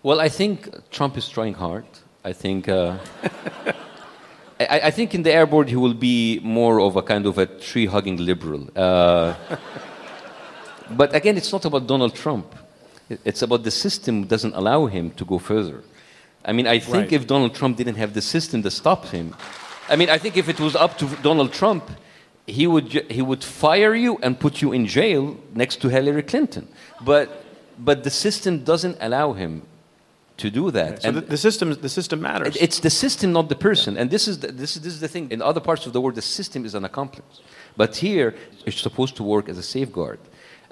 [0.03, 1.87] Well, I think Trump is trying hard.
[2.25, 2.69] I think.
[2.69, 2.99] Uh,
[4.61, 7.39] I, I think in the Arab world he will be more of a kind of
[7.39, 8.69] a tree hugging liberal.
[8.77, 9.35] Uh,
[10.91, 12.47] but again, it's not about Donald Trump.
[13.24, 15.82] It's about the system doesn't allow him to go further.
[16.45, 17.12] I mean, I think Right.
[17.12, 19.35] if Donald Trump didn't have the system that stopped him,
[19.89, 21.85] I mean, I think if it was up to Donald Trump,
[22.47, 26.66] he would he would fire you and put you in jail next to Hillary Clinton.
[27.01, 27.28] But
[27.78, 29.62] but the system doesn't allow him
[30.37, 31.03] to do that.
[31.03, 32.57] So, the, the, system, the system matters.
[32.57, 33.97] It- It's the system, not the person.
[33.97, 35.30] And this is the, this, is, this is the thing.
[35.30, 37.41] In other parts of the world, the system is an accomplice.
[37.76, 38.35] But here,
[38.66, 40.18] it's supposed to work as a safeguard.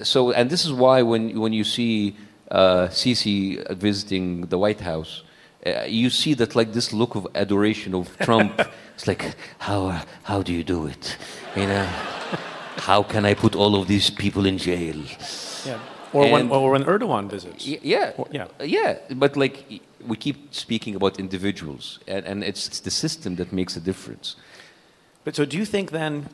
[0.03, 2.17] So, and this is why when, when you see
[2.51, 5.23] uh, Sisi visiting the White House,
[5.67, 8.61] uh, you see that like this look of adoration of Trump.
[8.95, 11.17] it's like, how, how do you do it?
[11.57, 11.85] You know,
[12.77, 14.97] how can I put all of these people in jail?
[15.65, 15.79] Yeah.
[16.13, 17.67] Or when, or when Erdogan visits.
[17.67, 18.47] Yeah, Or- yeah.
[18.61, 18.99] yeah.
[19.15, 23.77] But like we keep speaking about individuals, and, and it's, it's the system that makes
[23.77, 24.37] a difference.
[25.25, 26.29] But so do you think then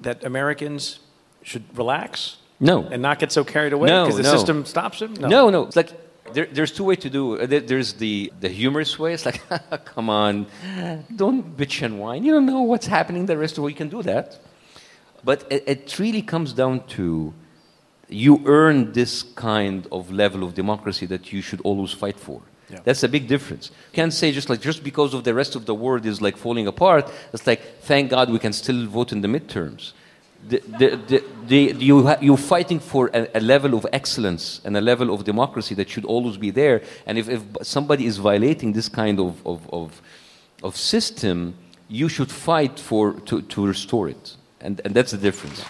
[0.00, 1.00] that Americans
[1.42, 4.36] should relax No, and not get so carried away No, because the no.
[4.36, 5.14] system stops them?
[5.14, 5.64] no, no.
[5.66, 5.90] It's like
[6.32, 7.22] there, there's two ways to do.
[7.40, 7.66] Uh, it.
[7.66, 9.12] There's the the humorous way.
[9.14, 9.40] It's like,
[9.84, 10.46] come on,
[11.22, 12.22] don't bitch and whine.
[12.24, 13.72] You don't know what's happening the rest of the world.
[13.72, 14.38] You can do that,
[15.24, 17.34] but it, it really comes down to
[18.08, 22.40] you earn this kind of level of democracy that you should always fight for.
[22.70, 22.80] Yeah.
[22.84, 23.70] That's a big difference.
[23.90, 26.36] You can't say just like just because of the rest of the world is like
[26.36, 27.10] falling apart.
[27.32, 29.92] It's like thank God we can still vote in the midterms.
[30.48, 34.76] The, the, the, the, you ha- you're fighting for a, a level of excellence and
[34.76, 36.82] a level of democracy that should always be there.
[37.06, 40.02] And if, if somebody is violating this kind of, of, of,
[40.64, 41.54] of system,
[41.88, 44.36] you should fight for to, to restore it.
[44.60, 45.60] And, and that's the difference.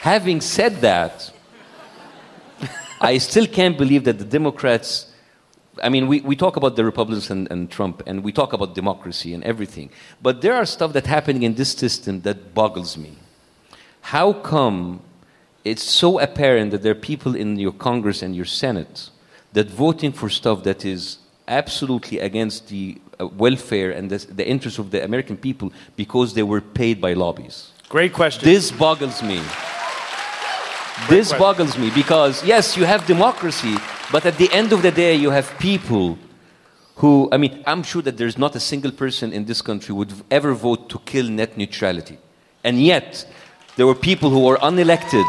[0.00, 1.30] Having said that,
[3.02, 5.09] I still can't believe that the Democrats.
[5.82, 8.74] I mean, we, we talk about the Republicans and, and Trump, and we talk about
[8.74, 9.90] democracy and everything.
[10.20, 13.16] But there are stuff that's happening in this system that boggles me.
[14.00, 15.02] How come
[15.64, 19.10] it's so apparent that there are people in your Congress and your Senate
[19.52, 21.18] that voting for stuff that is
[21.48, 26.42] absolutely against the uh, welfare and the, the interests of the American people because they
[26.42, 27.72] were paid by lobbies?
[27.88, 28.44] Great question.
[28.44, 29.42] This boggles me.
[31.08, 33.74] This boggles me because, yes, you have democracy,
[34.12, 36.18] but at the end of the day, you have people
[36.96, 40.12] who, I mean, I'm sure that there's not a single person in this country would
[40.30, 42.18] ever vote to kill net neutrality.
[42.62, 43.24] And yet,
[43.76, 45.24] there were people who were unelected,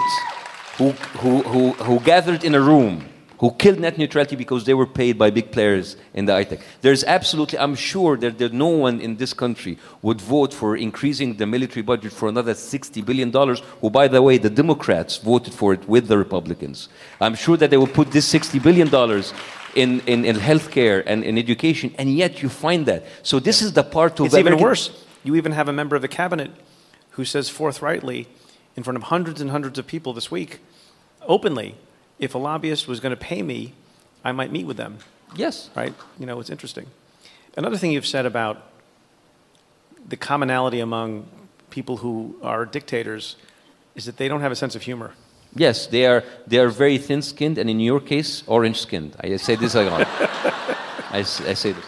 [0.78, 3.06] who, who, who, who gathered in a room,
[3.42, 6.62] who killed net neutrality because they were paid by big players in the ITEC.
[6.82, 11.38] There's absolutely, I'm sure that there, no one in this country would vote for increasing
[11.38, 13.32] the military budget for another $60 billion,
[13.82, 16.88] who, by the way, the Democrats voted for it with the Republicans.
[17.20, 18.90] I'm sure that they would put this $60 billion
[19.76, 23.06] in, in, in healthcare and in education, and yet you find that.
[23.24, 24.92] So this is the part of It's even worse.
[25.24, 26.52] You even have a member of the cabinet
[27.12, 28.28] who says forthrightly
[28.76, 30.60] in front of hundreds and hundreds of people this week,
[31.28, 31.76] openly,
[32.22, 33.74] if a lobbyist was going to pay me,
[34.24, 35.00] I might meet with them.
[35.36, 35.70] Yes.
[35.76, 35.94] Right?
[36.20, 36.86] You know, it's interesting.
[37.58, 38.68] Another thing you've said about
[40.08, 41.28] the commonality among
[41.72, 43.36] people who are dictators
[43.96, 45.14] is that they don't have a sense of humor.
[45.56, 49.18] Yes, they are, they are very thin skinned, and in your case, orange skinned.
[49.20, 50.08] I say this a lot.
[51.12, 51.86] I, I say this.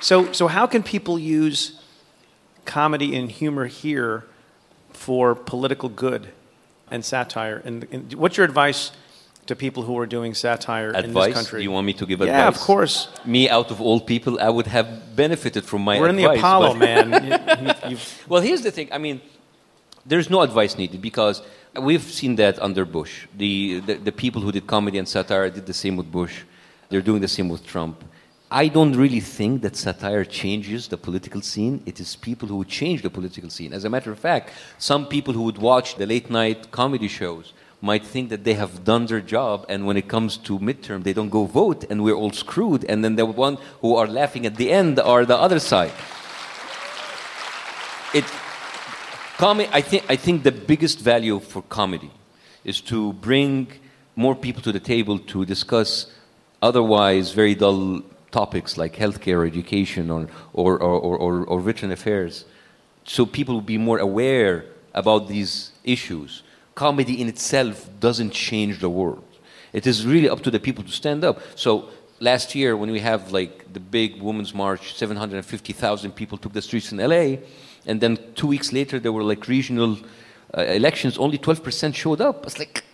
[0.00, 1.80] So, so how can people use
[2.64, 4.24] comedy and humor here
[4.92, 6.28] for political good
[6.90, 7.60] and satire?
[7.64, 8.92] And, and what's your advice
[9.46, 11.34] to people who are doing satire in this Advice?
[11.34, 11.62] country?
[11.62, 12.36] You want me to give advice?
[12.36, 13.08] Yeah, of course.
[13.24, 16.74] Me, out of all people, I would have benefited from my We're in the Apollo,
[16.74, 17.04] man.
[17.84, 18.88] You- you- Well, here's the thing.
[18.92, 19.20] I mean,
[20.04, 21.42] there's no advice needed because
[21.88, 23.26] we've seen that under Bush.
[23.36, 26.42] The, the, the people who did comedy and satire did the same with Bush.
[26.88, 28.04] They're doing the same with Trump.
[28.50, 31.82] I don't really think that satire changes the political scene.
[31.84, 33.72] It is people who change the political scene.
[33.72, 37.52] As a matter of fact, some people who would watch the late night comedy shows
[37.80, 41.12] might think that they have done their job, and when it comes to midterm, they
[41.12, 42.84] don't go vote, and we're all screwed.
[42.84, 45.92] And then the one who are laughing at the end are the other side.
[48.14, 48.24] It,
[49.38, 52.10] Comedy, I think, I think the biggest value for comedy
[52.64, 53.68] is to bring
[54.14, 56.06] more people to the table to discuss
[56.62, 58.00] otherwise very dull
[58.30, 62.46] topics like healthcare education or, or, or, or, or, or written affairs.
[63.04, 64.64] So people will be more aware
[64.94, 66.42] about these issues.
[66.76, 69.24] Comedy in itself doesn't change the world.
[69.72, 71.40] It is really up to the people to stand up.
[71.56, 71.88] So
[72.20, 76.92] last year when we have like the big women's march, 750,000 people took the streets
[76.92, 77.38] in LA,
[77.86, 79.98] and then two weeks later there were like regional
[80.56, 82.44] uh, elections, only 12% showed up.
[82.46, 82.84] It's like,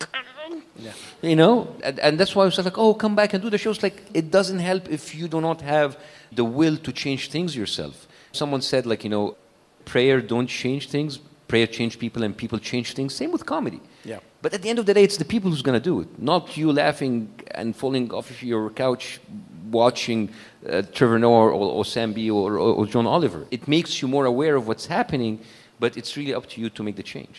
[1.20, 3.58] you know, and, and that's why I was like, oh, come back and do the
[3.58, 3.82] shows.
[3.82, 5.98] Like, it doesn't help if you do not have
[6.32, 8.06] the will to change things yourself.
[8.32, 9.36] Someone said, like, you know,
[9.84, 11.18] prayer don't change things,
[11.52, 13.10] prayer change people, and people change things.
[13.22, 13.80] Same with comedy.
[14.12, 14.20] Yeah.
[14.42, 16.08] But at the end of the day, it's the people who's going to do it,
[16.32, 17.14] not you laughing
[17.60, 19.06] and falling off your couch
[19.82, 23.42] watching uh, Trevor Noah or, or Sam Bee or, or, John Oliver.
[23.50, 25.34] It makes you more aware of what's happening,
[25.82, 27.36] but it's really up to you to make the change.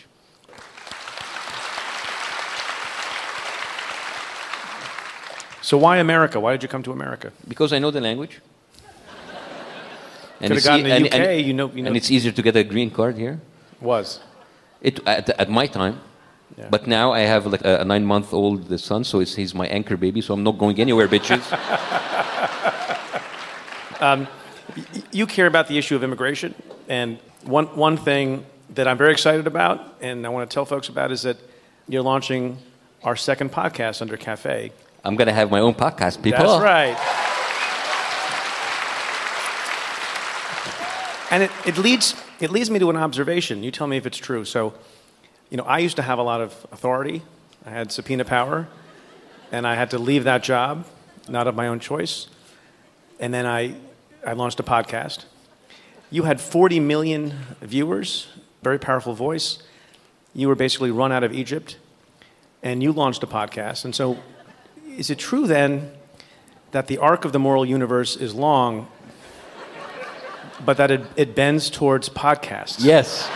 [5.68, 6.36] so why America?
[6.38, 7.28] Why did you come to America?
[7.48, 8.34] Because I know the language.
[10.40, 12.32] And Could have gotten e- the and- and- you know, you know, and it's easier
[12.38, 13.36] to get a green card here.
[13.84, 14.20] Was.
[14.80, 16.00] It at, at my time.
[16.58, 16.68] Yeah.
[16.70, 20.20] But now I have like a, a nine-month-old son, so it's, he's my anchor baby.
[20.20, 21.42] So I'm not going anywhere, bitches.
[24.00, 24.26] Um,
[25.12, 26.54] you care about the issue of immigration,
[26.88, 30.88] and one one thing that I'm very excited about, and I want to tell folks
[30.88, 31.36] about, is that
[31.88, 32.58] you're launching
[33.02, 34.72] our second podcast under Cafe.
[35.04, 36.44] I'm gonna have my own podcast, people.
[36.46, 37.30] That's right.
[41.30, 43.62] And it, it leads it leads me to an observation.
[43.62, 44.44] You tell me if it's true.
[44.44, 44.74] So,
[45.50, 47.22] you know, I used to have a lot of authority.
[47.64, 48.68] I had subpoena power,
[49.50, 50.84] and I had to leave that job,
[51.28, 52.28] not of my own choice.
[53.18, 53.74] And then I
[54.26, 55.24] I launched a podcast.
[56.10, 58.28] You had 40 million viewers,
[58.62, 59.58] very powerful voice.
[60.34, 61.78] You were basically run out of Egypt,
[62.62, 63.84] and you launched a podcast.
[63.84, 64.18] And so,
[64.96, 65.92] is it true then
[66.70, 68.88] that the arc of the moral universe is long,
[70.64, 72.84] but that it, it bends towards podcasts?
[72.84, 73.28] Yes.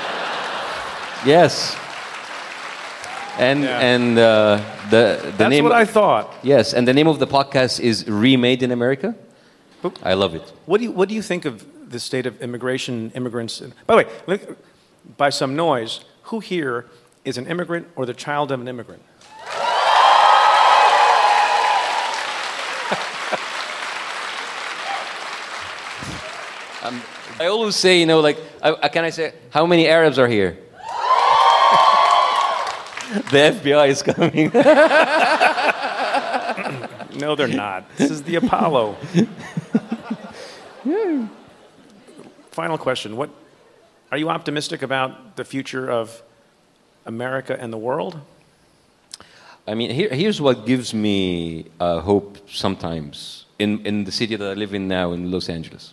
[1.26, 1.76] Yes.
[3.38, 3.78] And Yeah.
[3.80, 4.60] and uh,
[4.90, 5.64] the the That's name.
[5.64, 6.34] what I thought.
[6.42, 9.14] Yes, and the name of the podcast is Remade in America.
[10.02, 10.42] I love it.
[10.66, 13.60] What do you, what do you think of the state of immigration, immigrants?
[13.86, 14.40] By the way,
[15.16, 16.86] by some noise, who here
[17.24, 19.02] is an immigrant or the child of an immigrant?
[27.40, 30.28] I always say, you know, like, I, I, can I say, how many Arabs are
[30.28, 30.58] here?
[33.30, 34.50] the FBI is coming.
[37.18, 37.84] No, they're not.
[37.96, 38.96] This is the Apollo.
[42.52, 43.16] Final question.
[43.16, 43.30] What
[44.12, 46.22] are you optimistic about the future of
[47.06, 48.20] America and the world?
[49.66, 54.48] I mean, here, here's what gives me uh, hope sometimes in, in the city that
[54.48, 55.92] I live in now, in Los Angeles.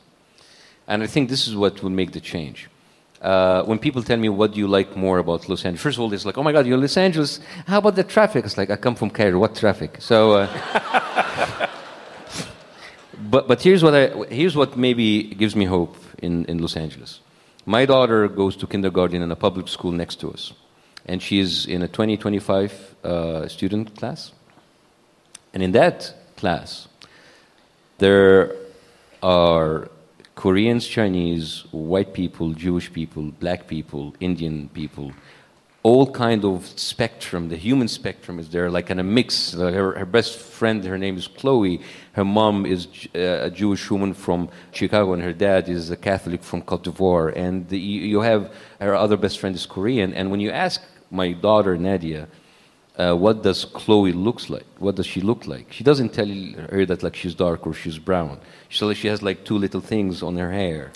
[0.87, 2.69] And I think this is what will make the change.
[3.21, 5.81] Uh, when people tell me, what do you like more about Los Angeles?
[5.81, 7.39] First of all, it's like, oh my God, you're in Los Angeles.
[7.65, 8.45] How about the traffic?
[8.45, 9.39] It's like, I come from Cairo.
[9.39, 9.97] What traffic?
[9.99, 11.67] So, uh,
[13.29, 17.19] but, but here's, what I, here's what maybe gives me hope in, in Los Angeles.
[17.65, 20.53] My daughter goes to kindergarten in a public school next to us.
[21.07, 24.33] And she's in a 2025 uh, student class.
[25.51, 26.87] And in that class,
[27.97, 28.55] there
[29.23, 29.89] are
[30.35, 35.13] Koreans, Chinese, white people, Jewish people, black people, Indian people,
[35.81, 37.47] all kind of spectrum.
[37.47, 39.53] The human spectrum is there, like in a mix.
[39.53, 41.79] Her, her best friend, her name is Chloe.
[42.13, 46.43] Her mom is uh, a Jewish woman from Chicago, and her dad is a Catholic
[46.43, 47.33] from Cote d'Ivoire.
[47.35, 50.13] And you have her other best friend is Korean.
[50.13, 50.81] And when you ask
[51.11, 52.27] my daughter Nadia,
[52.97, 54.65] uh, what does Chloe looks like?
[54.79, 55.71] What does she look like?
[55.71, 56.27] She doesn't tell
[56.69, 58.39] her that like she's dark or she's brown.
[58.69, 60.91] She she has like two little things on her hair.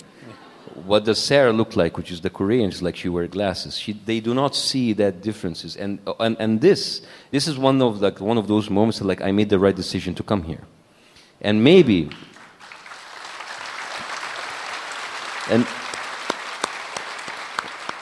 [0.86, 2.70] What does Sarah look like, which is the Korean?
[2.70, 3.76] She's like she wears glasses.
[3.76, 5.76] She, they do not see that differences.
[5.76, 9.20] And, and, and this, this is one of, like, one of those moments that like,
[9.20, 10.62] I made the right decision to come here.
[11.40, 12.10] And maybe,
[15.50, 15.66] and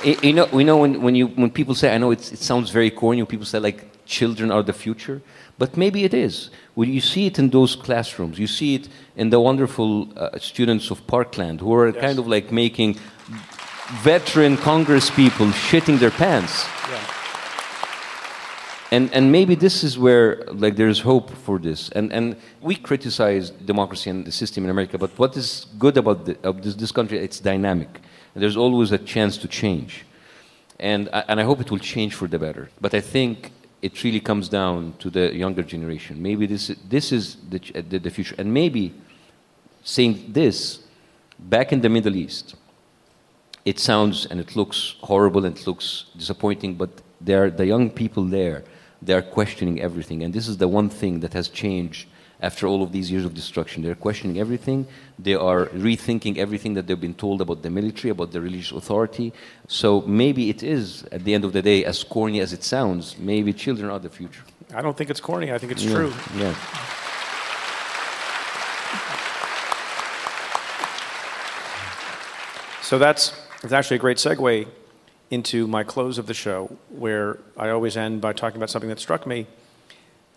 [0.05, 2.91] You know, we know when, when, you, when people say, I know it sounds very
[2.91, 5.21] corny, when people say like children are the future,
[5.59, 6.51] but maybe it is.
[6.75, 10.91] When you see it in those classrooms, you see it in the wonderful uh, students
[10.93, 12.97] of Parkland who are kind of like making
[14.03, 16.67] veteran Congress people shitting their pants.
[18.91, 21.91] And, and maybe this is where like there's hope for this.
[21.91, 26.25] And, and we criticize democracy and the system in America, but what is good about
[26.25, 28.01] the, of this, this country, it's dynamic.
[28.35, 30.05] There's always a chance to change.
[30.79, 32.71] And, I- and I hope it will change for the better.
[32.81, 33.53] But I think
[33.83, 36.21] it really comes down to the younger generation.
[36.23, 37.59] Maybe this, this is the,
[37.89, 38.35] the, the future.
[38.39, 38.95] And maybe
[39.83, 40.81] saying this,
[41.39, 42.55] back in the Middle East,
[43.65, 48.25] it sounds and it looks horrible and it looks disappointing, but there, the young people
[48.25, 48.65] there,
[49.03, 50.23] they are questioning everything.
[50.23, 52.09] And this is the one thing that has changed
[52.41, 53.83] after all of these years of destruction.
[53.83, 54.87] They're questioning everything.
[55.19, 59.33] They are rethinking everything that they've been told about the military, about the religious authority.
[59.67, 63.19] So maybe it is, at the end of the day, as corny as it sounds,
[63.19, 64.43] maybe children are the future.
[64.73, 65.53] I don't think it's corny.
[65.53, 66.13] I think it's Yeah, true.
[66.37, 66.55] Yeah.
[72.83, 74.67] So that's, that's actually a great segue
[75.31, 78.99] into my close of the show, where I always end by talking about something that
[78.99, 79.47] struck me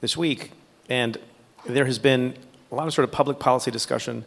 [0.02, 0.52] this week.
[0.89, 1.18] And
[1.66, 2.36] there has been
[2.72, 4.26] a lot of sort of public policy discussion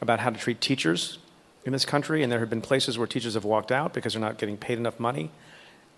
[0.00, 1.18] about how to treat teachers
[1.64, 4.20] in this country, and there have been places where teachers have walked out because they're
[4.22, 5.30] not getting paid enough money,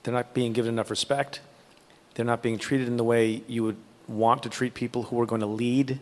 [0.02, 1.40] they're not being given enough respect,
[2.14, 3.76] they're not being treated in the way you would
[4.08, 6.00] want to treat people who are going to lead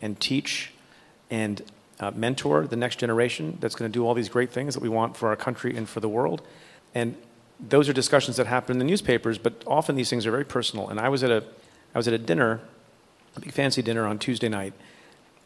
[0.00, 0.72] and teach
[1.30, 1.62] and
[2.00, 4.88] uh, mentor the next generation that's going to do all these great things that we
[4.88, 6.42] want for our country and for the world.
[6.94, 7.14] And
[7.60, 10.88] those are discussions that happen in the newspapers, but often these things are very personal.
[10.88, 11.44] And I was at a,
[11.94, 12.60] I was at a dinner,
[13.36, 14.72] a big fancy dinner on Tuesday night,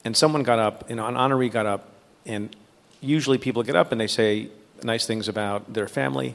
[0.05, 1.91] and someone got up, and an honoree got up,
[2.27, 2.55] and
[3.01, 4.49] usually people get up and they say
[4.83, 6.35] nice things about their family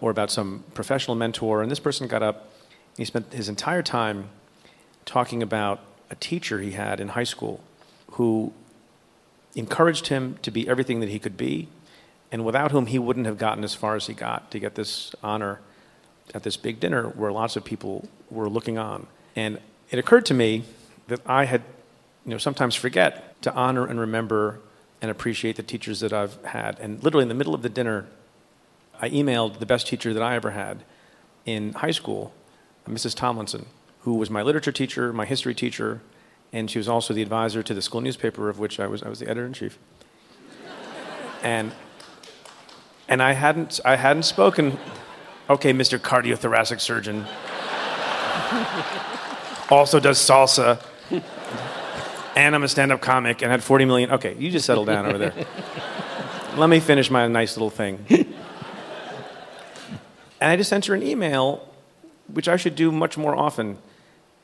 [0.00, 1.62] or about some professional mentor.
[1.62, 4.28] And this person got up, and he spent his entire time
[5.04, 7.62] talking about a teacher he had in high school
[8.12, 8.52] who
[9.54, 11.68] encouraged him to be everything that he could be,
[12.30, 15.14] and without whom he wouldn't have gotten as far as he got to get this
[15.22, 15.60] honor
[16.34, 19.06] at this big dinner where lots of people were looking on.
[19.34, 19.60] And
[19.90, 20.64] it occurred to me
[21.08, 21.62] that I had,
[22.24, 24.60] you know, sometimes forget to honor and remember
[25.00, 26.78] and appreciate the teachers that I've had.
[26.80, 28.06] And literally in the middle of the dinner,
[29.00, 30.82] I emailed the best teacher that I ever had
[31.44, 32.32] in high school,
[32.88, 33.14] Mrs.
[33.14, 33.66] Tomlinson,
[34.00, 36.00] who was my literature teacher, my history teacher,
[36.52, 39.08] and she was also the advisor to the school newspaper of which I was, I
[39.08, 39.78] was the editor in chief.
[41.42, 41.72] and
[43.08, 44.78] and I hadn't, I hadn't spoken,
[45.48, 45.96] okay, Mr.
[45.98, 47.24] Cardiothoracic Surgeon.
[49.70, 50.80] also does salsa.
[52.36, 54.10] And I'm a stand up comic and had 40 million.
[54.10, 55.32] Okay, you just settle down over there.
[56.58, 58.04] Let me finish my nice little thing.
[60.40, 61.66] And I just sent her an email,
[62.32, 63.78] which I should do much more often,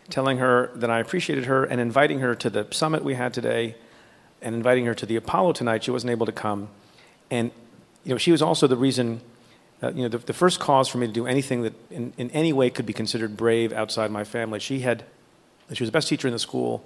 [0.08, 3.76] telling her that I appreciated her and inviting her to the summit we had today
[4.40, 5.84] and inviting her to the Apollo tonight.
[5.84, 6.68] She wasn't able to come.
[7.30, 7.50] And
[8.04, 9.20] you know, she was also the reason,
[9.82, 12.30] uh, you know, the, the, first cause for me to do anything that in, in
[12.30, 14.60] any way could be considered brave outside my family.
[14.60, 15.04] She had,
[15.72, 16.84] she was the best teacher in the school,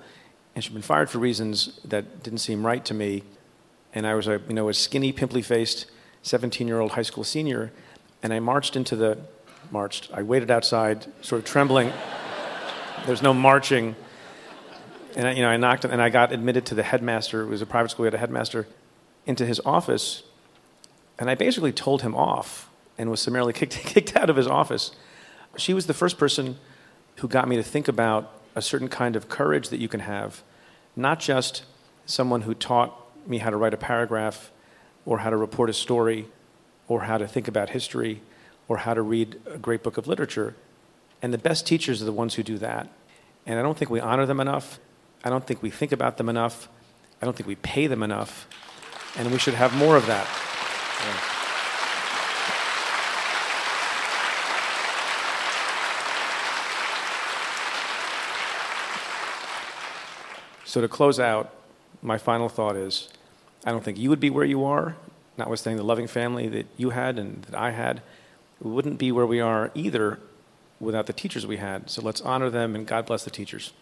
[0.55, 3.23] and she'd been fired for reasons that didn't seem right to me.
[3.93, 5.87] And I was a, you know, a skinny, pimply-faced
[6.25, 7.71] 17-year-old high school senior,
[8.23, 9.19] and I marched into the,
[9.71, 11.93] marched, I waited outside, sort of trembling.
[13.07, 13.95] There's no marching.
[15.17, 17.43] And I, you know, I knocked, and I got admitted to the headmaster.
[17.43, 18.05] It was a private school.
[18.05, 18.67] We had a headmaster
[19.27, 20.23] into his office,
[21.19, 24.93] and I basically told him off and was summarily kicked, kicked out of his office.
[25.57, 26.59] She was the first person
[27.17, 30.43] who got me to think about a certain kind of courage that you can have,
[30.95, 31.65] not just
[32.07, 32.95] someone who taught
[33.29, 34.51] me how to write a paragraph
[35.05, 36.27] or how to report a story
[36.89, 38.21] or how to think about history
[38.69, 40.55] or how to read a great book of literature.
[41.23, 42.89] And the best teachers are the ones who do that.
[43.47, 44.79] And I don't think we honor them enough.
[45.25, 46.69] I don't think we think about them enough.
[47.21, 48.47] I don't think we pay them enough.
[49.17, 50.27] And we should have more of that.
[60.77, 61.55] So, to close out,
[62.03, 63.09] my final thought is
[63.65, 64.95] I don't think you would be where you are,
[65.39, 68.03] notwithstanding the loving family that you had and that I had.
[68.61, 70.19] We wouldn't be where we are either
[70.79, 71.89] without the teachers we had.
[71.89, 73.73] So, let's honor them and God bless the teachers.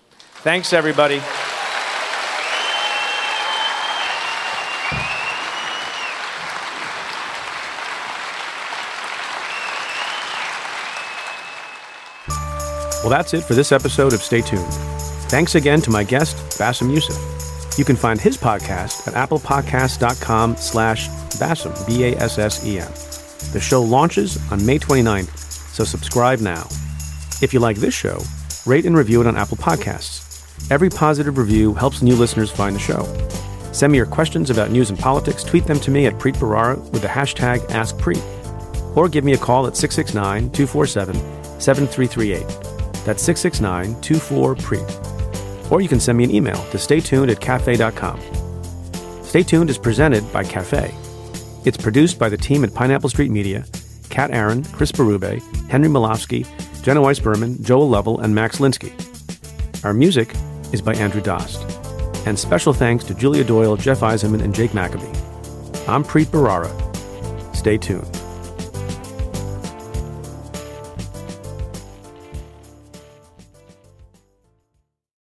[0.44, 1.18] Thanks, everybody.
[13.02, 15.13] Well, that's it for this episode of Stay Tuned.
[15.34, 17.18] Thanks again to my guest, Bassem Youssef.
[17.76, 22.92] You can find his podcast at applepodcast.com slash Bassem, B-A-S-S-E-M.
[23.52, 25.36] The show launches on May 29th,
[25.74, 26.68] so subscribe now.
[27.42, 28.20] If you like this show,
[28.64, 30.70] rate and review it on Apple Podcasts.
[30.70, 33.02] Every positive review helps new listeners find the show.
[33.72, 35.42] Send me your questions about news and politics.
[35.42, 38.22] Tweet them to me at Preet Bharara with the hashtag AskPreet.
[38.96, 41.16] Or give me a call at 669 247
[41.60, 42.46] 7338.
[43.04, 45.03] That's 669 24 PRE.
[45.74, 48.20] Or you can send me an email to staytuned at cafe.com.
[49.24, 50.94] Stay Tuned is presented by Cafe.
[51.64, 53.64] It's produced by the team at Pineapple Street Media
[54.08, 56.46] Kat Aaron, Chris Berube, Henry Molofsky,
[56.84, 58.92] Jenna Weiss Berman, Joel Lovell, and Max Linsky.
[59.84, 60.32] Our music
[60.72, 61.68] is by Andrew Dost.
[62.24, 65.18] And special thanks to Julia Doyle, Jeff Eisenman, and Jake Maccabee.
[65.88, 66.70] I'm Preet Bharara.
[67.56, 68.13] Stay tuned.